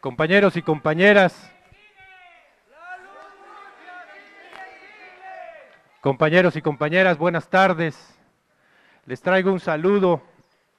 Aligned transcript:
Compañeros 0.00 0.56
y 0.56 0.62
compañeras, 0.62 1.52
compañeros 6.00 6.54
y 6.54 6.62
compañeras, 6.62 7.18
buenas 7.18 7.48
tardes. 7.48 8.14
Les 9.06 9.20
traigo 9.22 9.50
un 9.52 9.58
saludo 9.58 10.22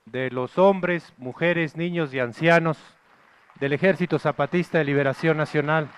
de 0.06 0.30
los 0.30 0.58
hombres, 0.58 1.14
mujeres, 1.18 1.76
niños 1.76 2.14
y 2.14 2.20
ancianos 2.20 2.78
del 3.56 3.74
Ejército 3.74 4.20
Zapatista 4.20 4.78
de 4.78 4.86
Liberación 4.86 5.36
Nacional. 5.36 5.90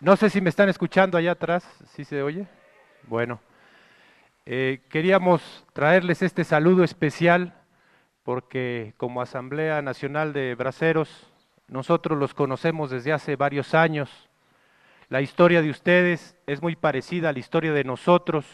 No 0.00 0.14
sé 0.16 0.30
si 0.30 0.40
me 0.40 0.50
están 0.50 0.68
escuchando 0.68 1.18
allá 1.18 1.32
atrás, 1.32 1.68
¿sí 1.94 2.04
se 2.04 2.22
oye? 2.22 2.46
Bueno, 3.04 3.40
eh, 4.50 4.80
queríamos 4.88 5.66
traerles 5.74 6.22
este 6.22 6.42
saludo 6.42 6.82
especial 6.82 7.52
porque 8.22 8.94
como 8.96 9.20
Asamblea 9.20 9.82
Nacional 9.82 10.32
de 10.32 10.54
Braceros, 10.54 11.30
nosotros 11.66 12.18
los 12.18 12.32
conocemos 12.32 12.88
desde 12.88 13.12
hace 13.12 13.36
varios 13.36 13.74
años. 13.74 14.30
La 15.10 15.20
historia 15.20 15.60
de 15.60 15.68
ustedes 15.68 16.34
es 16.46 16.62
muy 16.62 16.76
parecida 16.76 17.28
a 17.28 17.34
la 17.34 17.40
historia 17.40 17.74
de 17.74 17.84
nosotros, 17.84 18.46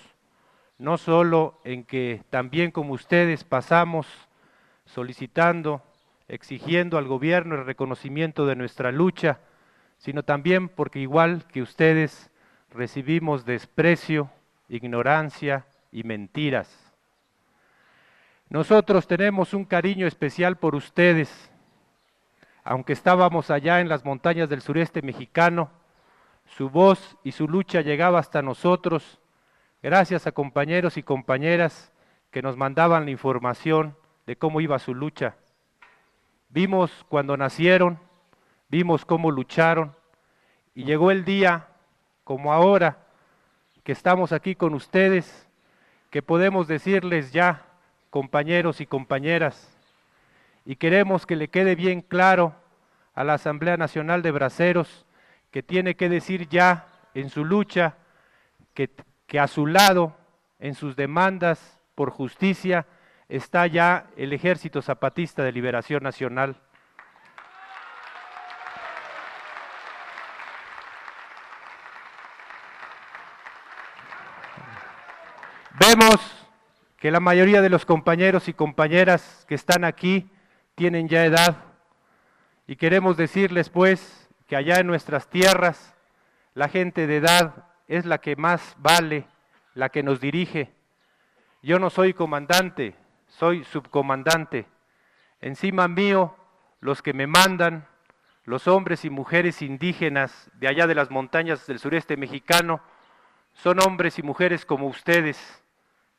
no 0.78 0.98
solo 0.98 1.60
en 1.62 1.84
que 1.84 2.24
también 2.28 2.72
como 2.72 2.92
ustedes 2.92 3.45
pasamos 3.45 4.08
solicitando, 4.86 5.80
exigiendo 6.27 6.98
al 6.98 7.06
gobierno 7.06 7.55
el 7.55 7.66
reconocimiento 7.66 8.47
de 8.47 8.56
nuestra 8.56 8.91
lucha, 8.91 9.38
sino 9.98 10.24
también 10.24 10.69
porque 10.69 10.98
igual 10.98 11.47
que 11.47 11.62
ustedes 11.62 12.33
recibimos 12.69 13.45
desprecio, 13.45 14.28
ignorancia 14.69 15.66
y 15.95 16.03
mentiras. 16.03 16.93
Nosotros 18.48 19.07
tenemos 19.07 19.55
un 19.55 19.65
cariño 19.65 20.09
especial 20.09 20.57
por 20.57 20.75
ustedes. 20.75 21.51
Aunque 22.64 22.92
estábamos 22.92 23.51
allá 23.51 23.81
en 23.81 23.89
las 23.89 24.05
montañas 24.05 24.48
del 24.48 24.61
sureste 24.61 25.03
mexicano, 25.03 25.70
su 26.47 26.69
voz 26.69 27.17
y 27.23 27.31
su 27.31 27.47
lucha 27.47 27.81
llegaba 27.81 28.19
hasta 28.19 28.42
nosotros 28.42 29.20
gracias 29.83 30.27
a 30.27 30.33
compañeros 30.33 30.97
y 30.97 31.05
compañeras 31.05 31.92
que 32.33 32.42
nos 32.42 32.56
mandaban 32.56 33.05
la 33.05 33.12
información 33.12 33.97
de 34.27 34.36
cómo 34.36 34.61
iba 34.61 34.79
su 34.81 34.95
lucha. 34.95 35.36
Vimos 36.48 37.06
cuando 37.08 37.36
nacieron, 37.36 38.01
vimos 38.69 39.05
cómo 39.05 39.31
lucharon 39.31 39.95
y 40.75 40.84
llegó 40.84 41.12
el 41.12 41.25
día, 41.25 41.69
como 42.25 42.53
ahora, 42.53 43.06
que 43.84 43.92
estamos 43.92 44.33
aquí 44.33 44.56
con 44.56 44.75
ustedes, 44.75 45.48
que 46.15 46.23
podemos 46.23 46.69
decirles 46.69 47.33
ya, 47.33 47.67
compañeros 48.11 48.81
y 48.81 48.87
compañeras, 48.87 49.77
y 50.65 50.77
queremos 50.77 51.27
que 51.27 51.34
le 51.34 51.48
quede 51.48 51.75
bien 51.75 52.03
claro 52.03 52.55
a 53.17 53.25
la 53.25 53.34
Asamblea 53.34 53.77
Nacional 53.77 54.23
de 54.23 54.31
Braceros 54.31 55.07
que 55.51 55.65
tiene 55.65 55.97
que 55.97 56.09
decir 56.09 56.48
ya 56.48 56.87
en 57.15 57.31
su 57.31 57.45
lucha 57.45 57.97
que, 58.75 58.91
que 59.27 59.41
a 59.41 59.48
su 59.48 59.67
lado, 59.67 60.17
en 60.61 60.77
sus 60.77 60.95
demandas 60.95 61.81
por 61.97 62.11
justicia, 62.11 62.87
está 63.29 63.67
ya 63.67 64.07
el 64.17 64.33
Ejército 64.33 64.83
Zapatista 64.83 65.42
de 65.42 65.51
Liberación 65.51 66.05
Nacional. 66.05 66.61
Vemos 75.77 76.47
que 76.98 77.11
la 77.11 77.19
mayoría 77.19 77.61
de 77.61 77.69
los 77.69 77.84
compañeros 77.84 78.47
y 78.47 78.55
compañeras 78.55 79.44
que 79.48 79.56
están 79.56 79.83
aquí 79.83 80.30
tienen 80.77 81.08
ya 81.08 81.25
edad 81.25 81.56
y 82.69 82.77
queremos 82.77 83.17
decirles 83.17 83.70
pues 83.70 84.28
que 84.47 84.55
allá 84.55 84.77
en 84.78 84.86
nuestras 84.86 85.29
tierras 85.29 85.96
la 86.55 86.68
gente 86.68 87.08
de 87.08 87.17
edad 87.17 87.67
es 87.89 88.07
la 88.07 88.18
que 88.18 88.36
más 88.36 88.77
vale, 88.79 89.27
la 89.74 89.89
que 89.89 90.05
nos 90.05 90.20
dirige. 90.20 90.73
Yo 91.61 91.80
no 91.80 91.91
soy 91.91 92.14
comandante, 92.14 92.95
soy 93.27 93.64
subcomandante. 93.64 94.67
Encima 95.41 95.89
mío, 95.89 96.36
los 96.80 97.02
que 97.02 97.12
me 97.14 97.27
mandan, 97.27 97.89
los 98.45 98.68
hombres 98.68 99.05
y 99.05 99.11
mujeres 99.11 99.61
indígenas 99.61 100.52
de 100.55 100.68
allá 100.68 100.86
de 100.86 100.95
las 100.95 101.11
montañas 101.11 101.67
del 101.67 101.80
sureste 101.80 102.17
mexicano, 102.17 102.80
son 103.55 103.80
hombres 103.80 104.20
y 104.20 104.23
mujeres 104.23 104.64
como 104.64 104.86
ustedes 104.86 105.64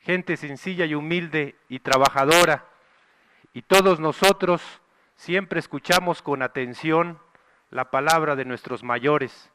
gente 0.05 0.37
sencilla 0.37 0.85
y 0.85 0.93
humilde 0.93 1.55
y 1.67 1.79
trabajadora, 1.79 2.65
y 3.53 3.63
todos 3.63 3.99
nosotros 3.99 4.61
siempre 5.15 5.59
escuchamos 5.59 6.21
con 6.21 6.43
atención 6.43 7.19
la 7.71 7.89
palabra 7.89 8.35
de 8.35 8.45
nuestros 8.45 8.83
mayores. 8.83 9.51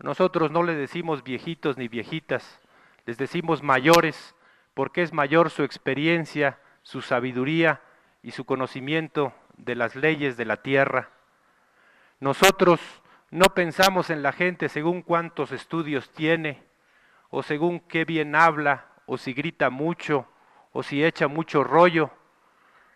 Nosotros 0.00 0.50
no 0.50 0.64
le 0.64 0.74
decimos 0.74 1.22
viejitos 1.22 1.78
ni 1.78 1.86
viejitas, 1.86 2.60
les 3.04 3.16
decimos 3.16 3.62
mayores 3.62 4.34
porque 4.74 5.02
es 5.02 5.12
mayor 5.12 5.50
su 5.50 5.62
experiencia, 5.62 6.58
su 6.82 7.00
sabiduría 7.00 7.80
y 8.24 8.32
su 8.32 8.44
conocimiento 8.44 9.32
de 9.56 9.76
las 9.76 9.94
leyes 9.94 10.36
de 10.36 10.46
la 10.46 10.56
tierra. 10.62 11.10
Nosotros 12.18 12.80
no 13.30 13.54
pensamos 13.54 14.10
en 14.10 14.24
la 14.24 14.32
gente 14.32 14.68
según 14.68 15.02
cuántos 15.02 15.52
estudios 15.52 16.10
tiene 16.10 16.64
o 17.30 17.44
según 17.44 17.78
qué 17.78 18.04
bien 18.04 18.34
habla 18.34 18.95
o 19.06 19.16
si 19.16 19.32
grita 19.32 19.70
mucho, 19.70 20.26
o 20.72 20.82
si 20.82 21.04
echa 21.04 21.28
mucho 21.28 21.64
rollo. 21.64 22.10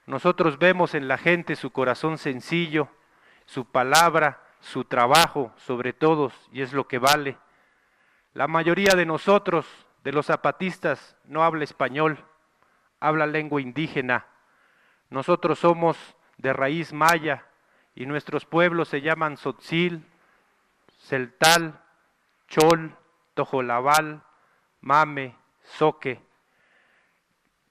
Nosotros 0.07 0.59
vemos 0.59 0.95
en 0.95 1.09
la 1.09 1.19
gente 1.19 1.57
su 1.57 1.71
corazón 1.71 2.19
sencillo, 2.19 2.89
su 3.47 3.65
palabra, 3.65 4.43
su 4.61 4.85
trabajo 4.85 5.53
sobre 5.57 5.93
todos, 5.93 6.35
y 6.53 6.63
es 6.63 6.73
lo 6.73 6.87
que 6.87 6.99
vale. 6.99 7.39
La 8.35 8.47
mayoría 8.47 8.95
de 8.95 9.07
nosotros, 9.07 9.67
de 10.05 10.13
los 10.13 10.27
zapatistas, 10.27 11.17
no 11.25 11.43
habla 11.43 11.65
español, 11.65 12.25
habla 13.01 13.27
lengua 13.27 13.61
indígena. 13.61 14.27
Nosotros 15.09 15.59
somos 15.59 15.97
de 16.37 16.53
raíz 16.53 16.93
maya 16.93 17.47
y 17.95 18.07
nuestros 18.07 18.47
pueblos 18.47 18.89
se 18.89 19.01
llaman 19.01 19.37
Sotzil, 19.37 20.07
Celtal, 20.99 21.83
Chol, 22.49 22.97
Tojolabal, 23.35 24.23
Mame, 24.81 25.37
Soque. 25.77 26.21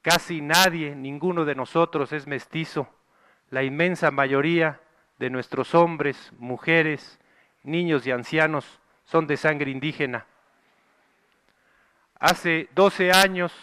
Casi 0.01 0.41
nadie, 0.41 0.95
ninguno 0.95 1.45
de 1.45 1.55
nosotros 1.55 2.13
es 2.13 2.27
mestizo. 2.27 2.87
La 3.49 3.63
inmensa 3.63 4.11
mayoría 4.11 4.79
de 5.17 5.29
nuestros 5.29 5.75
hombres, 5.75 6.31
mujeres, 6.37 7.19
niños 7.63 8.07
y 8.07 8.11
ancianos 8.11 8.79
son 9.05 9.27
de 9.27 9.37
sangre 9.37 9.71
indígena. 9.71 10.25
Hace 12.19 12.69
12 12.75 13.11
años, 13.11 13.53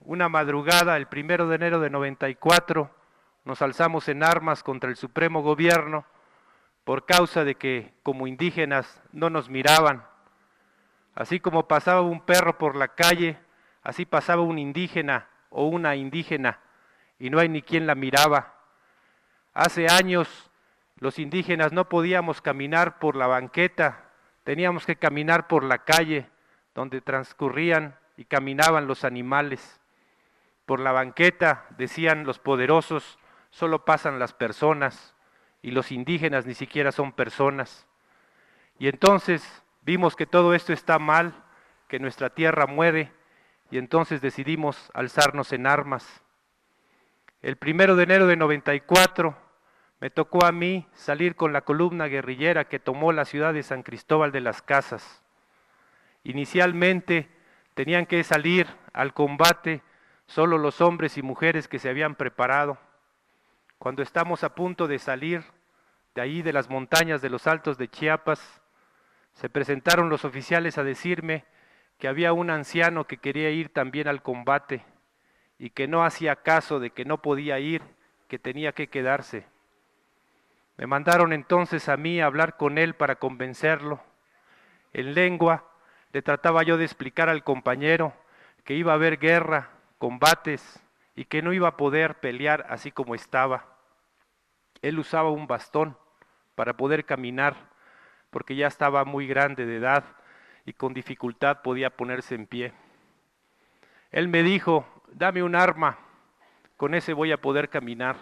una 0.00 0.28
madrugada, 0.28 0.96
el 0.96 1.06
primero 1.06 1.48
de 1.48 1.56
enero 1.56 1.80
de 1.80 1.90
94, 1.90 2.90
nos 3.44 3.62
alzamos 3.62 4.08
en 4.08 4.22
armas 4.24 4.62
contra 4.62 4.90
el 4.90 4.96
Supremo 4.96 5.42
Gobierno 5.42 6.04
por 6.84 7.04
causa 7.04 7.44
de 7.44 7.56
que 7.56 7.94
como 8.02 8.26
indígenas 8.26 9.02
no 9.12 9.30
nos 9.30 9.48
miraban. 9.48 10.04
Así 11.14 11.40
como 11.40 11.66
pasaba 11.66 12.02
un 12.02 12.20
perro 12.20 12.58
por 12.58 12.76
la 12.76 12.88
calle, 12.88 13.38
Así 13.86 14.04
pasaba 14.04 14.42
un 14.42 14.58
indígena 14.58 15.28
o 15.48 15.66
una 15.66 15.94
indígena 15.94 16.58
y 17.20 17.30
no 17.30 17.38
hay 17.38 17.48
ni 17.48 17.62
quien 17.62 17.86
la 17.86 17.94
miraba. 17.94 18.52
Hace 19.54 19.86
años 19.88 20.50
los 20.96 21.20
indígenas 21.20 21.70
no 21.70 21.88
podíamos 21.88 22.42
caminar 22.42 22.98
por 22.98 23.14
la 23.14 23.28
banqueta, 23.28 24.10
teníamos 24.42 24.86
que 24.86 24.96
caminar 24.96 25.46
por 25.46 25.62
la 25.62 25.84
calle 25.84 26.28
donde 26.74 27.00
transcurrían 27.00 27.96
y 28.16 28.24
caminaban 28.24 28.88
los 28.88 29.04
animales. 29.04 29.80
Por 30.64 30.80
la 30.80 30.90
banqueta, 30.90 31.66
decían 31.78 32.24
los 32.24 32.40
poderosos, 32.40 33.20
solo 33.50 33.84
pasan 33.84 34.18
las 34.18 34.32
personas 34.32 35.14
y 35.62 35.70
los 35.70 35.92
indígenas 35.92 36.44
ni 36.44 36.54
siquiera 36.54 36.90
son 36.90 37.12
personas. 37.12 37.86
Y 38.80 38.88
entonces 38.88 39.62
vimos 39.82 40.16
que 40.16 40.26
todo 40.26 40.54
esto 40.54 40.72
está 40.72 40.98
mal, 40.98 41.44
que 41.86 42.00
nuestra 42.00 42.30
tierra 42.30 42.66
muere 42.66 43.12
y 43.70 43.78
entonces 43.78 44.20
decidimos 44.20 44.90
alzarnos 44.94 45.52
en 45.52 45.66
armas. 45.66 46.22
El 47.42 47.56
primero 47.56 47.96
de 47.96 48.04
enero 48.04 48.26
de 48.26 48.36
94 48.36 49.36
me 50.00 50.10
tocó 50.10 50.44
a 50.44 50.52
mí 50.52 50.86
salir 50.94 51.36
con 51.36 51.52
la 51.52 51.62
columna 51.62 52.06
guerrillera 52.06 52.68
que 52.68 52.78
tomó 52.78 53.12
la 53.12 53.24
ciudad 53.24 53.54
de 53.54 53.62
San 53.62 53.82
Cristóbal 53.82 54.30
de 54.30 54.40
las 54.40 54.62
Casas. 54.62 55.22
Inicialmente 56.22 57.28
tenían 57.74 58.06
que 58.06 58.22
salir 58.24 58.66
al 58.92 59.14
combate 59.14 59.82
solo 60.26 60.58
los 60.58 60.80
hombres 60.80 61.16
y 61.18 61.22
mujeres 61.22 61.68
que 61.68 61.78
se 61.78 61.88
habían 61.88 62.14
preparado. 62.14 62.78
Cuando 63.78 64.02
estamos 64.02 64.44
a 64.44 64.54
punto 64.54 64.88
de 64.88 64.98
salir 64.98 65.44
de 66.14 66.22
ahí 66.22 66.42
de 66.42 66.52
las 66.52 66.68
montañas 66.68 67.22
de 67.22 67.30
los 67.30 67.46
altos 67.46 67.78
de 67.78 67.88
Chiapas, 67.88 68.60
se 69.34 69.50
presentaron 69.50 70.08
los 70.08 70.24
oficiales 70.24 70.78
a 70.78 70.84
decirme 70.84 71.44
que 71.98 72.08
había 72.08 72.32
un 72.32 72.50
anciano 72.50 73.06
que 73.06 73.18
quería 73.18 73.50
ir 73.50 73.72
también 73.72 74.08
al 74.08 74.22
combate 74.22 74.84
y 75.58 75.70
que 75.70 75.88
no 75.88 76.04
hacía 76.04 76.36
caso 76.36 76.80
de 76.80 76.90
que 76.90 77.04
no 77.04 77.22
podía 77.22 77.58
ir, 77.58 77.82
que 78.28 78.38
tenía 78.38 78.72
que 78.72 78.88
quedarse. 78.88 79.46
Me 80.76 80.86
mandaron 80.86 81.32
entonces 81.32 81.88
a 81.88 81.96
mí 81.96 82.20
a 82.20 82.26
hablar 82.26 82.56
con 82.56 82.76
él 82.76 82.94
para 82.94 83.16
convencerlo. 83.16 84.02
En 84.92 85.14
lengua 85.14 85.64
le 86.12 86.20
trataba 86.20 86.62
yo 86.62 86.76
de 86.76 86.84
explicar 86.84 87.28
al 87.28 87.44
compañero 87.44 88.12
que 88.64 88.74
iba 88.74 88.92
a 88.92 88.96
haber 88.96 89.18
guerra, 89.18 89.70
combates 89.98 90.82
y 91.14 91.24
que 91.24 91.40
no 91.40 91.54
iba 91.54 91.68
a 91.68 91.76
poder 91.78 92.20
pelear 92.20 92.66
así 92.68 92.92
como 92.92 93.14
estaba. 93.14 93.64
Él 94.82 94.98
usaba 94.98 95.30
un 95.30 95.46
bastón 95.46 95.96
para 96.54 96.76
poder 96.76 97.06
caminar 97.06 97.56
porque 98.30 98.54
ya 98.54 98.66
estaba 98.66 99.04
muy 99.04 99.26
grande 99.26 99.64
de 99.64 99.76
edad 99.76 100.04
y 100.66 100.72
con 100.72 100.92
dificultad 100.92 101.62
podía 101.62 101.90
ponerse 101.90 102.34
en 102.34 102.46
pie. 102.46 102.72
Él 104.10 104.28
me 104.28 104.42
dijo, 104.42 104.84
dame 105.12 105.42
un 105.42 105.54
arma, 105.54 105.98
con 106.76 106.94
ese 106.94 107.12
voy 107.12 107.32
a 107.32 107.40
poder 107.40 107.70
caminar. 107.70 108.16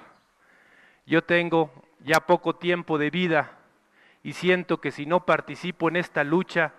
Yo 1.06 1.24
tengo 1.24 1.72
ya 2.00 2.20
poco 2.20 2.56
tiempo 2.56 2.98
de 2.98 3.10
vida 3.10 3.58
y 4.22 4.34
siento 4.34 4.80
que 4.80 4.90
si 4.90 5.06
no 5.06 5.24
participo 5.26 5.88
en 5.88 5.96
esta 5.96 6.22
lucha, 6.22 6.74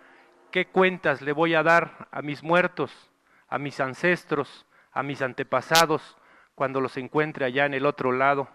¿qué 0.51 0.67
cuentas 0.67 1.21
le 1.21 1.31
voy 1.31 1.55
a 1.55 1.63
dar 1.63 2.07
a 2.11 2.21
mis 2.21 2.43
muertos, 2.43 3.11
a 3.49 3.57
mis 3.57 3.79
ancestros, 3.79 4.65
a 4.91 5.03
mis 5.03 5.21
antepasados, 5.21 6.17
cuando 6.53 6.79
los 6.79 6.95
encuentre 6.95 7.45
allá 7.45 7.65
en 7.65 7.73
el 7.73 7.85
otro 7.85 8.11
lado? 8.11 8.47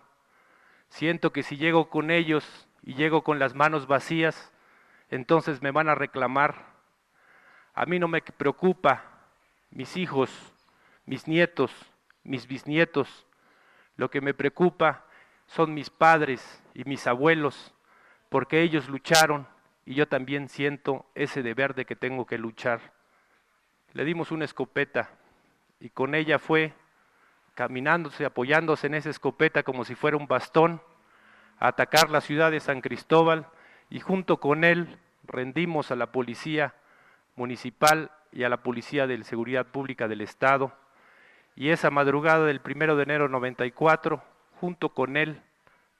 Siento 0.89 1.33
que 1.33 1.43
si 1.43 1.57
llego 1.57 1.89
con 1.89 2.11
ellos 2.11 2.69
y 2.83 2.95
llego 2.95 3.23
con 3.23 3.39
las 3.39 3.55
manos 3.55 3.87
vacías, 3.87 4.53
entonces 5.09 5.61
me 5.61 5.71
van 5.71 5.89
a 5.89 5.95
reclamar. 5.95 6.69
A 7.75 7.87
mí 7.87 7.99
no 7.99 8.08
me 8.08 8.20
preocupa 8.22 9.05
mis 9.70 9.96
hijos, 9.96 10.31
mis 11.06 11.26
nietos, 11.26 11.72
mis 12.25 12.46
bisnietos. 12.46 13.26
Lo 13.96 14.11
que 14.11 14.20
me 14.20 14.34
preocupa 14.34 15.05
son 15.46 15.75
mis 15.75 15.90
padres 15.90 16.62
y 16.75 16.84
mis 16.84 17.06
abuelos, 17.06 17.75
porque 18.28 18.62
ellos 18.62 18.88
lucharon 18.88 19.46
y 19.84 19.94
yo 19.94 20.06
también 20.06 20.49
siento 20.49 21.06
ese 21.14 21.43
deber 21.43 21.75
de 21.75 21.84
que 21.84 21.96
tengo 21.96 22.26
que 22.26 22.38
luchar. 22.38 22.93
Le 23.93 24.05
dimos 24.05 24.31
una 24.31 24.44
escopeta 24.44 25.11
y 25.81 25.90
con 25.90 26.14
ella 26.14 26.38
fue 26.38 26.73
caminándose, 27.55 28.25
apoyándose 28.25 28.87
en 28.87 28.94
esa 28.94 29.11
escopeta 29.11 29.62
como 29.62 29.84
si 29.84 29.94
fuera 29.94 30.16
un 30.16 30.26
bastón, 30.26 30.81
a 31.58 31.69
atacar 31.69 32.11
la 32.11 32.20
ciudad 32.20 32.50
de 32.50 32.61
San 32.61 32.81
Cristóbal 32.81 33.46
y 33.90 34.00
junto 34.00 34.38
con 34.38 34.64
él 34.64 34.99
rendimos 35.25 35.90
a 35.90 35.96
la 35.96 36.12
policía 36.12 36.75
municipal 37.40 38.10
y 38.32 38.44
a 38.44 38.50
la 38.50 38.58
Policía 38.58 39.06
de 39.06 39.25
Seguridad 39.25 39.66
Pública 39.66 40.08
del 40.08 40.20
Estado. 40.20 40.72
Y 41.56 41.70
esa 41.70 41.90
madrugada 41.90 42.44
del 42.44 42.60
primero 42.60 42.96
de 42.96 43.04
enero 43.04 43.31
94, 43.31 44.22
junto 44.60 44.90
con 44.90 45.16
él, 45.16 45.40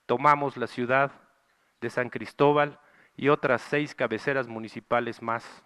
tomamos 0.05 0.59
la 0.59 0.67
ciudad 0.67 1.13
de 1.81 1.89
San 1.89 2.11
Cristóbal 2.11 2.79
y 3.17 3.31
otras 3.31 3.63
seis 3.63 3.95
cabeceras 3.95 4.49
municipales 4.49 5.23
más. 5.23 5.65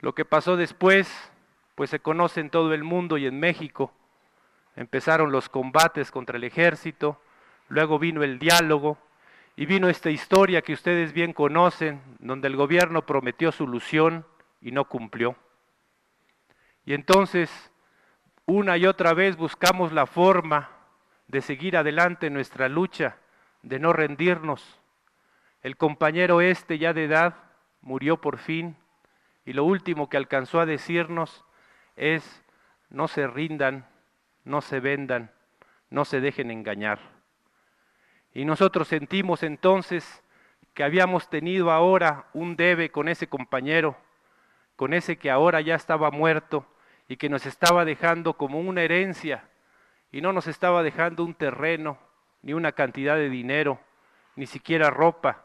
Lo 0.00 0.14
que 0.14 0.24
pasó 0.24 0.56
después, 0.56 1.30
pues 1.74 1.90
se 1.90 2.00
conoce 2.00 2.40
en 2.40 2.48
todo 2.48 2.72
el 2.72 2.82
mundo 2.82 3.18
y 3.18 3.26
en 3.26 3.38
México. 3.38 3.92
Empezaron 4.74 5.32
los 5.32 5.50
combates 5.50 6.10
contra 6.10 6.38
el 6.38 6.44
ejército, 6.44 7.20
luego 7.68 7.98
vino 7.98 8.22
el 8.22 8.38
diálogo 8.38 8.96
y 9.54 9.66
vino 9.66 9.90
esta 9.90 10.08
historia 10.08 10.62
que 10.62 10.72
ustedes 10.72 11.12
bien 11.12 11.34
conocen, 11.34 12.00
donde 12.20 12.48
el 12.48 12.56
gobierno 12.56 13.04
prometió 13.04 13.52
solución 13.52 14.24
y 14.60 14.72
no 14.72 14.84
cumplió. 14.86 15.36
Y 16.84 16.94
entonces, 16.94 17.50
una 18.46 18.76
y 18.76 18.86
otra 18.86 19.14
vez 19.14 19.36
buscamos 19.36 19.92
la 19.92 20.06
forma 20.06 20.70
de 21.28 21.40
seguir 21.40 21.76
adelante 21.76 22.30
nuestra 22.30 22.68
lucha, 22.68 23.16
de 23.62 23.78
no 23.78 23.92
rendirnos. 23.92 24.80
El 25.62 25.76
compañero 25.76 26.40
este 26.40 26.78
ya 26.78 26.92
de 26.92 27.04
edad 27.04 27.36
murió 27.80 28.20
por 28.20 28.38
fin 28.38 28.76
y 29.44 29.52
lo 29.52 29.64
último 29.64 30.08
que 30.08 30.16
alcanzó 30.16 30.60
a 30.60 30.66
decirnos 30.66 31.44
es, 31.96 32.42
no 32.88 33.08
se 33.08 33.26
rindan, 33.26 33.86
no 34.44 34.60
se 34.60 34.80
vendan, 34.80 35.30
no 35.90 36.04
se 36.04 36.20
dejen 36.20 36.50
engañar. 36.50 36.98
Y 38.32 38.44
nosotros 38.44 38.88
sentimos 38.88 39.42
entonces 39.42 40.22
que 40.74 40.84
habíamos 40.84 41.28
tenido 41.28 41.70
ahora 41.70 42.26
un 42.32 42.56
debe 42.56 42.90
con 42.90 43.08
ese 43.08 43.26
compañero, 43.26 43.96
con 44.80 44.94
ese 44.94 45.18
que 45.18 45.30
ahora 45.30 45.60
ya 45.60 45.74
estaba 45.74 46.10
muerto 46.10 46.64
y 47.06 47.18
que 47.18 47.28
nos 47.28 47.44
estaba 47.44 47.84
dejando 47.84 48.38
como 48.38 48.60
una 48.60 48.80
herencia 48.80 49.44
y 50.10 50.22
no 50.22 50.32
nos 50.32 50.46
estaba 50.46 50.82
dejando 50.82 51.22
un 51.22 51.34
terreno, 51.34 51.98
ni 52.40 52.54
una 52.54 52.72
cantidad 52.72 53.16
de 53.16 53.28
dinero, 53.28 53.78
ni 54.36 54.46
siquiera 54.46 54.88
ropa, 54.88 55.44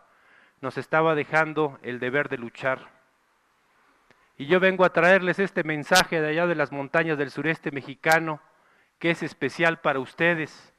nos 0.61 0.77
estaba 0.77 1.15
dejando 1.15 1.77
el 1.81 1.99
deber 1.99 2.29
de 2.29 2.37
luchar. 2.37 2.79
Y 4.37 4.45
yo 4.45 4.61
vengo 4.61 4.85
a 4.85 4.93
traerles 4.93 5.37
este 5.39 5.65
mensaje 5.65 6.21
de 6.21 6.29
allá 6.29 6.47
de 6.47 6.55
las 6.55 6.71
montañas 6.71 7.17
del 7.17 7.29
sureste 7.29 7.71
mexicano, 7.71 8.39
que 8.99 9.11
es 9.11 9.21
especial 9.21 9.81
para 9.81 9.99
ustedes, 9.99 10.73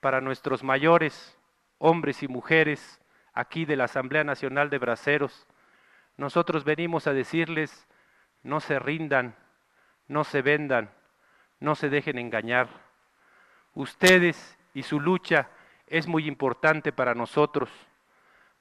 para 0.00 0.20
nuestros 0.20 0.62
mayores, 0.62 1.38
hombres 1.78 2.22
y 2.22 2.28
mujeres, 2.28 3.00
aquí 3.32 3.64
de 3.64 3.76
la 3.76 3.84
Asamblea 3.84 4.22
Nacional 4.22 4.68
de 4.68 4.76
Braceros, 4.76 5.46
nosotros 6.16 6.64
venimos 6.64 7.06
a 7.06 7.12
decirles, 7.12 7.86
no 8.42 8.60
se 8.60 8.78
rindan, 8.78 9.36
no 10.08 10.24
se 10.24 10.42
vendan, 10.42 10.90
no 11.60 11.74
se 11.74 11.88
dejen 11.90 12.18
engañar. 12.18 12.68
Ustedes 13.74 14.58
y 14.72 14.82
su 14.82 15.00
lucha 15.00 15.50
es 15.86 16.06
muy 16.06 16.26
importante 16.26 16.92
para 16.92 17.14
nosotros. 17.14 17.70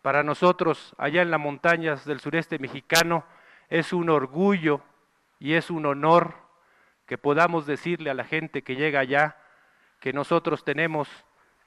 Para 0.01 0.23
nosotros, 0.23 0.93
allá 0.97 1.21
en 1.21 1.31
las 1.31 1.39
montañas 1.39 2.05
del 2.05 2.19
sureste 2.19 2.59
mexicano, 2.59 3.25
es 3.69 3.93
un 3.93 4.09
orgullo 4.09 4.81
y 5.39 5.53
es 5.53 5.69
un 5.69 5.85
honor 5.85 6.35
que 7.05 7.17
podamos 7.17 7.65
decirle 7.65 8.09
a 8.09 8.15
la 8.15 8.23
gente 8.23 8.63
que 8.63 8.75
llega 8.75 8.99
allá 8.99 9.37
que 9.99 10.13
nosotros 10.13 10.63
tenemos 10.63 11.09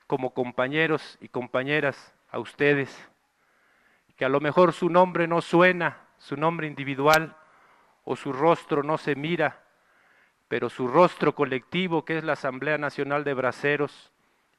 como 0.07 0.35
compañeros 0.35 1.19
y 1.21 1.29
compañeras 1.29 2.15
a 2.31 2.39
ustedes 2.39 3.11
que 4.19 4.25
a 4.25 4.29
lo 4.29 4.41
mejor 4.41 4.73
su 4.73 4.91
nombre 4.91 5.29
no 5.29 5.41
suena, 5.41 6.01
su 6.19 6.37
nombre 6.37 6.67
individual, 6.67 7.37
o 8.05 8.17
su 8.17 8.33
rostro 8.33 8.83
no 8.83 8.99
se 8.99 9.15
mira, 9.15 9.63
pero 10.49 10.69
su 10.69 10.89
rostro 10.89 11.37
colectivo, 11.37 12.05
que 12.05 12.19
es 12.19 12.25
la 12.25 12.33
Asamblea 12.33 12.79
Nacional 12.79 13.23
de 13.23 13.35
Braceros, 13.35 14.11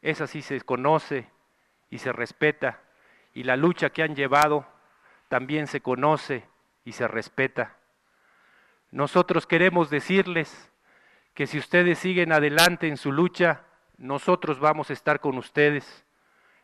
esa 0.02 0.28
sí 0.28 0.42
se 0.42 0.62
conoce 0.62 1.30
y 1.90 1.98
se 1.98 2.14
respeta, 2.14 2.80
y 3.34 3.44
la 3.44 3.58
lucha 3.58 3.90
que 3.90 4.02
han 4.02 4.16
llevado 4.16 4.66
también 5.28 5.68
se 5.68 5.82
conoce 5.82 6.48
y 6.86 6.94
se 6.94 7.08
respeta. 7.10 7.76
Nosotros 8.92 9.46
queremos 9.46 9.90
decirles 9.90 10.72
que 11.34 11.48
si 11.48 11.60
ustedes 11.60 12.00
siguen 12.00 12.32
adelante 12.32 12.88
en 12.88 12.96
su 12.96 13.12
lucha, 13.12 13.64
nosotros 13.98 14.60
vamos 14.60 14.90
a 14.90 14.94
estar 14.94 15.20
con 15.20 15.38
ustedes. 15.38 16.06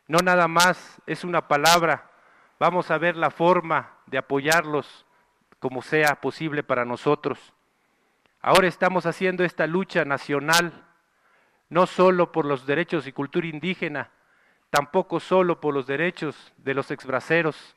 No 0.08 0.20
nada 0.20 0.48
más 0.48 1.02
es 1.06 1.24
una 1.24 1.46
palabra, 1.46 2.10
Vamos 2.58 2.90
a 2.90 2.96
ver 2.96 3.16
la 3.16 3.30
forma 3.30 3.98
de 4.06 4.18
apoyarlos 4.18 5.04
como 5.58 5.82
sea 5.82 6.20
posible 6.20 6.62
para 6.62 6.84
nosotros. 6.84 7.52
Ahora 8.40 8.66
estamos 8.66 9.04
haciendo 9.04 9.44
esta 9.44 9.66
lucha 9.66 10.04
nacional, 10.04 10.86
no 11.68 11.86
solo 11.86 12.32
por 12.32 12.46
los 12.46 12.64
derechos 12.64 13.06
y 13.06 13.12
cultura 13.12 13.46
indígena, 13.46 14.10
tampoco 14.70 15.20
solo 15.20 15.60
por 15.60 15.74
los 15.74 15.86
derechos 15.86 16.54
de 16.56 16.74
los 16.74 16.90
exbraceros, 16.90 17.76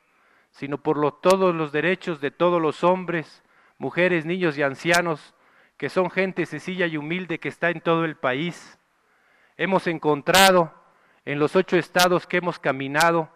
sino 0.50 0.78
por 0.78 1.20
todos 1.20 1.54
los 1.54 1.72
derechos 1.72 2.20
de 2.20 2.30
todos 2.30 2.60
los 2.60 2.82
hombres, 2.82 3.42
mujeres, 3.78 4.24
niños 4.24 4.56
y 4.56 4.62
ancianos, 4.62 5.34
que 5.76 5.88
son 5.88 6.10
gente 6.10 6.46
sencilla 6.46 6.86
y 6.86 6.96
humilde 6.96 7.38
que 7.38 7.48
está 7.48 7.70
en 7.70 7.80
todo 7.80 8.04
el 8.04 8.16
país. 8.16 8.78
Hemos 9.56 9.86
encontrado 9.86 10.72
en 11.24 11.38
los 11.38 11.54
ocho 11.54 11.76
estados 11.76 12.26
que 12.26 12.38
hemos 12.38 12.58
caminado 12.58 13.30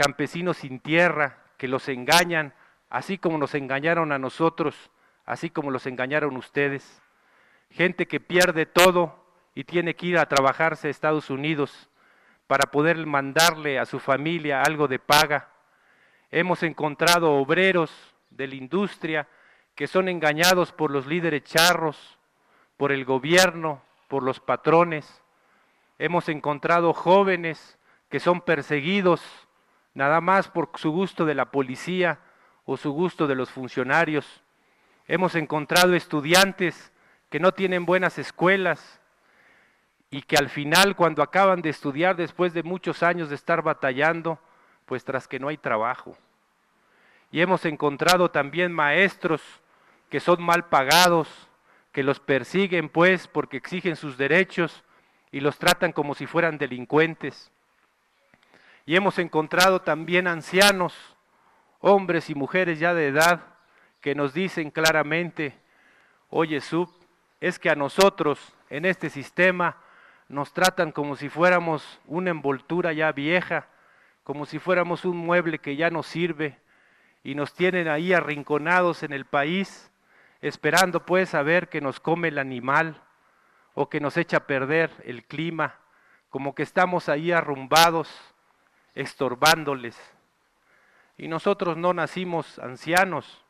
campesinos 0.00 0.56
sin 0.56 0.80
tierra 0.80 1.36
que 1.58 1.68
los 1.68 1.86
engañan, 1.90 2.54
así 2.88 3.18
como 3.18 3.36
nos 3.36 3.54
engañaron 3.54 4.12
a 4.12 4.18
nosotros, 4.18 4.90
así 5.26 5.50
como 5.50 5.70
los 5.70 5.84
engañaron 5.84 6.38
ustedes. 6.38 7.02
Gente 7.68 8.06
que 8.08 8.18
pierde 8.18 8.64
todo 8.64 9.22
y 9.54 9.64
tiene 9.64 9.94
que 9.94 10.06
ir 10.06 10.18
a 10.18 10.24
trabajarse 10.24 10.88
a 10.88 10.90
Estados 10.90 11.28
Unidos 11.28 11.90
para 12.46 12.70
poder 12.70 12.96
mandarle 13.04 13.78
a 13.78 13.84
su 13.84 13.98
familia 14.00 14.62
algo 14.62 14.88
de 14.88 14.98
paga. 14.98 15.50
Hemos 16.30 16.62
encontrado 16.62 17.34
obreros 17.34 17.92
de 18.30 18.48
la 18.48 18.54
industria 18.54 19.28
que 19.74 19.86
son 19.86 20.08
engañados 20.08 20.72
por 20.72 20.90
los 20.90 21.06
líderes 21.06 21.44
charros, 21.44 22.18
por 22.78 22.90
el 22.90 23.04
gobierno, 23.04 23.82
por 24.08 24.22
los 24.22 24.40
patrones. 24.40 25.22
Hemos 25.98 26.30
encontrado 26.30 26.94
jóvenes 26.94 27.78
que 28.08 28.18
son 28.18 28.40
perseguidos 28.40 29.20
nada 29.94 30.20
más 30.20 30.48
por 30.48 30.70
su 30.76 30.90
gusto 30.90 31.24
de 31.24 31.34
la 31.34 31.50
policía 31.50 32.20
o 32.64 32.76
su 32.76 32.92
gusto 32.92 33.26
de 33.26 33.34
los 33.34 33.50
funcionarios. 33.50 34.42
Hemos 35.06 35.34
encontrado 35.34 35.94
estudiantes 35.94 36.92
que 37.28 37.40
no 37.40 37.52
tienen 37.52 37.86
buenas 37.86 38.18
escuelas 38.18 39.00
y 40.10 40.22
que 40.22 40.36
al 40.36 40.48
final 40.48 40.96
cuando 40.96 41.22
acaban 41.22 41.62
de 41.62 41.70
estudiar 41.70 42.16
después 42.16 42.52
de 42.52 42.62
muchos 42.62 43.02
años 43.02 43.28
de 43.28 43.36
estar 43.36 43.62
batallando, 43.62 44.38
pues 44.86 45.04
tras 45.04 45.28
que 45.28 45.38
no 45.38 45.48
hay 45.48 45.56
trabajo. 45.56 46.16
Y 47.30 47.40
hemos 47.40 47.64
encontrado 47.64 48.30
también 48.30 48.72
maestros 48.72 49.42
que 50.08 50.18
son 50.18 50.42
mal 50.42 50.66
pagados, 50.68 51.28
que 51.92 52.02
los 52.02 52.18
persiguen 52.18 52.88
pues 52.88 53.28
porque 53.28 53.56
exigen 53.56 53.96
sus 53.96 54.16
derechos 54.16 54.84
y 55.30 55.40
los 55.40 55.58
tratan 55.58 55.92
como 55.92 56.14
si 56.14 56.26
fueran 56.26 56.58
delincuentes. 56.58 57.52
Y 58.90 58.96
hemos 58.96 59.20
encontrado 59.20 59.82
también 59.82 60.26
ancianos, 60.26 61.16
hombres 61.78 62.28
y 62.28 62.34
mujeres 62.34 62.80
ya 62.80 62.92
de 62.92 63.06
edad, 63.06 63.40
que 64.00 64.16
nos 64.16 64.34
dicen 64.34 64.72
claramente, 64.72 65.56
oye 66.28 66.60
Sub, 66.60 66.90
es 67.40 67.60
que 67.60 67.70
a 67.70 67.76
nosotros 67.76 68.52
en 68.68 68.84
este 68.84 69.08
sistema 69.08 69.76
nos 70.26 70.52
tratan 70.52 70.90
como 70.90 71.14
si 71.14 71.28
fuéramos 71.28 72.00
una 72.06 72.30
envoltura 72.30 72.92
ya 72.92 73.12
vieja, 73.12 73.68
como 74.24 74.44
si 74.44 74.58
fuéramos 74.58 75.04
un 75.04 75.18
mueble 75.18 75.60
que 75.60 75.76
ya 75.76 75.88
no 75.90 76.02
sirve, 76.02 76.58
y 77.22 77.36
nos 77.36 77.54
tienen 77.54 77.86
ahí 77.86 78.12
arrinconados 78.12 79.04
en 79.04 79.12
el 79.12 79.24
país, 79.24 79.92
esperando 80.40 81.06
pues 81.06 81.36
a 81.36 81.44
ver 81.44 81.68
que 81.68 81.80
nos 81.80 82.00
come 82.00 82.26
el 82.26 82.38
animal 82.38 83.00
o 83.74 83.88
que 83.88 84.00
nos 84.00 84.16
echa 84.16 84.38
a 84.38 84.46
perder 84.48 84.90
el 85.04 85.22
clima, 85.22 85.76
como 86.28 86.56
que 86.56 86.64
estamos 86.64 87.08
ahí 87.08 87.30
arrumbados, 87.30 88.29
estorbándoles. 88.94 89.98
Y 91.16 91.28
nosotros 91.28 91.76
no 91.76 91.92
nacimos 91.92 92.58
ancianos, 92.58 93.44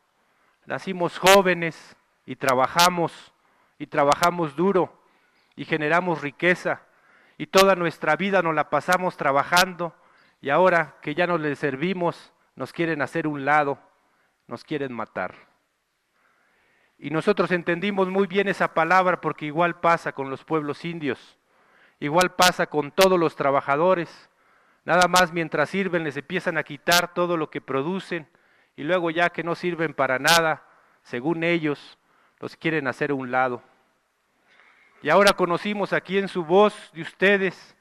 nacimos 0.67 1.19
jóvenes 1.19 1.97
y 2.27 2.37
trabajamos, 2.37 3.33
y 3.79 3.87
trabajamos 3.87 4.57
duro, 4.57 5.03
y 5.57 5.65
generamos 5.65 6.21
riqueza, 6.21 6.83
y 7.39 7.47
toda 7.47 7.75
nuestra 7.75 8.17
vida 8.17 8.43
nos 8.43 8.55
la 8.55 8.71
pasamos 8.71 9.17
trabajando, 9.17 9.95
y 10.41 10.51
ahora 10.51 10.97
que 11.03 11.15
ya 11.15 11.27
no 11.27 11.39
les 11.39 11.59
servimos, 11.59 12.33
nos 12.57 12.73
quieren 12.73 13.03
hacer 13.03 13.27
un 13.27 13.45
lado, 13.45 13.79
nos 14.47 14.65
quieren 14.65 14.93
matar. 14.93 15.35
Y 16.99 17.11
nosotros 17.11 17.51
entendimos 17.51 18.09
muy 18.09 18.27
bien 18.27 18.49
esa 18.49 18.75
palabra 18.75 19.21
porque 19.21 19.47
igual 19.47 19.81
pasa 19.81 20.13
con 20.13 20.29
los 20.29 20.45
pueblos 20.45 20.85
indios, 20.85 21.39
igual 21.99 22.35
pasa 22.35 22.67
con 22.67 22.93
todos 22.93 23.19
los 23.19 23.37
trabajadores. 23.37 24.30
Nada 24.91 25.07
más 25.07 25.33
mientras 25.33 25.71
sirven 25.71 26.03
les 26.03 26.17
empiezan 26.17 26.59
a 26.59 26.65
quitar 26.65 27.15
todo 27.15 27.37
lo 27.37 27.49
que 27.49 27.61
producen 27.61 28.27
y 28.75 28.83
luego 28.83 29.13
ya 29.13 29.31
que 29.31 29.45
no 29.45 29.55
sirven 29.55 29.95
para 29.95 30.19
nada, 30.19 30.65
según 31.05 31.45
ellos, 31.45 31.97
los 32.41 32.57
quieren 32.57 32.89
hacer 32.89 33.13
a 33.13 33.15
un 33.15 33.31
lado. 33.31 33.63
Y 35.01 35.11
ahora 35.11 35.35
conocimos 35.35 35.93
aquí 35.93 36.19
en 36.19 36.27
su 36.27 36.45
voz 36.45 36.91
de 36.93 37.03
ustedes 37.03 37.77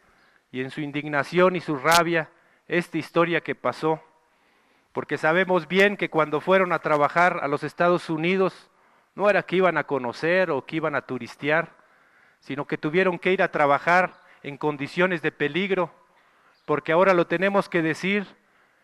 y 0.52 0.62
en 0.62 0.70
su 0.70 0.82
indignación 0.82 1.56
y 1.56 1.62
su 1.62 1.78
rabia 1.78 2.30
esta 2.68 3.00
historia 3.00 3.42
que 3.42 3.56
pasó 3.56 4.00
porque 4.92 5.18
sabemos 5.18 5.68
bien 5.68 5.98
que 5.98 6.12
cuando 6.12 6.40
fueron 6.40 6.72
a 6.74 6.78
trabajar 6.78 7.40
a 7.42 7.48
los 7.48 7.64
Estados 7.64 8.12
Unidos, 8.12 8.70
no 9.16 9.32
era 9.32 9.42
que 9.42 9.56
iban 9.56 9.80
a 9.80 9.86
conocer 9.86 10.52
o 10.52 10.64
que 10.64 10.76
iban 10.76 10.94
a 10.94 11.02
turistear, 11.02 11.76
sino 12.40 12.68
que 12.68 12.78
tuvieron 12.78 13.18
que 13.18 13.34
ir 13.34 13.42
a 13.42 13.50
trabajar 13.50 14.14
en 14.44 14.58
condiciones 14.58 15.24
de 15.24 15.32
peligro, 15.32 15.92
porque 16.70 16.92
ahora 16.92 17.16
lo 17.16 17.26
tenemos 17.26 17.68
que 17.68 17.82
decir, 17.82 18.28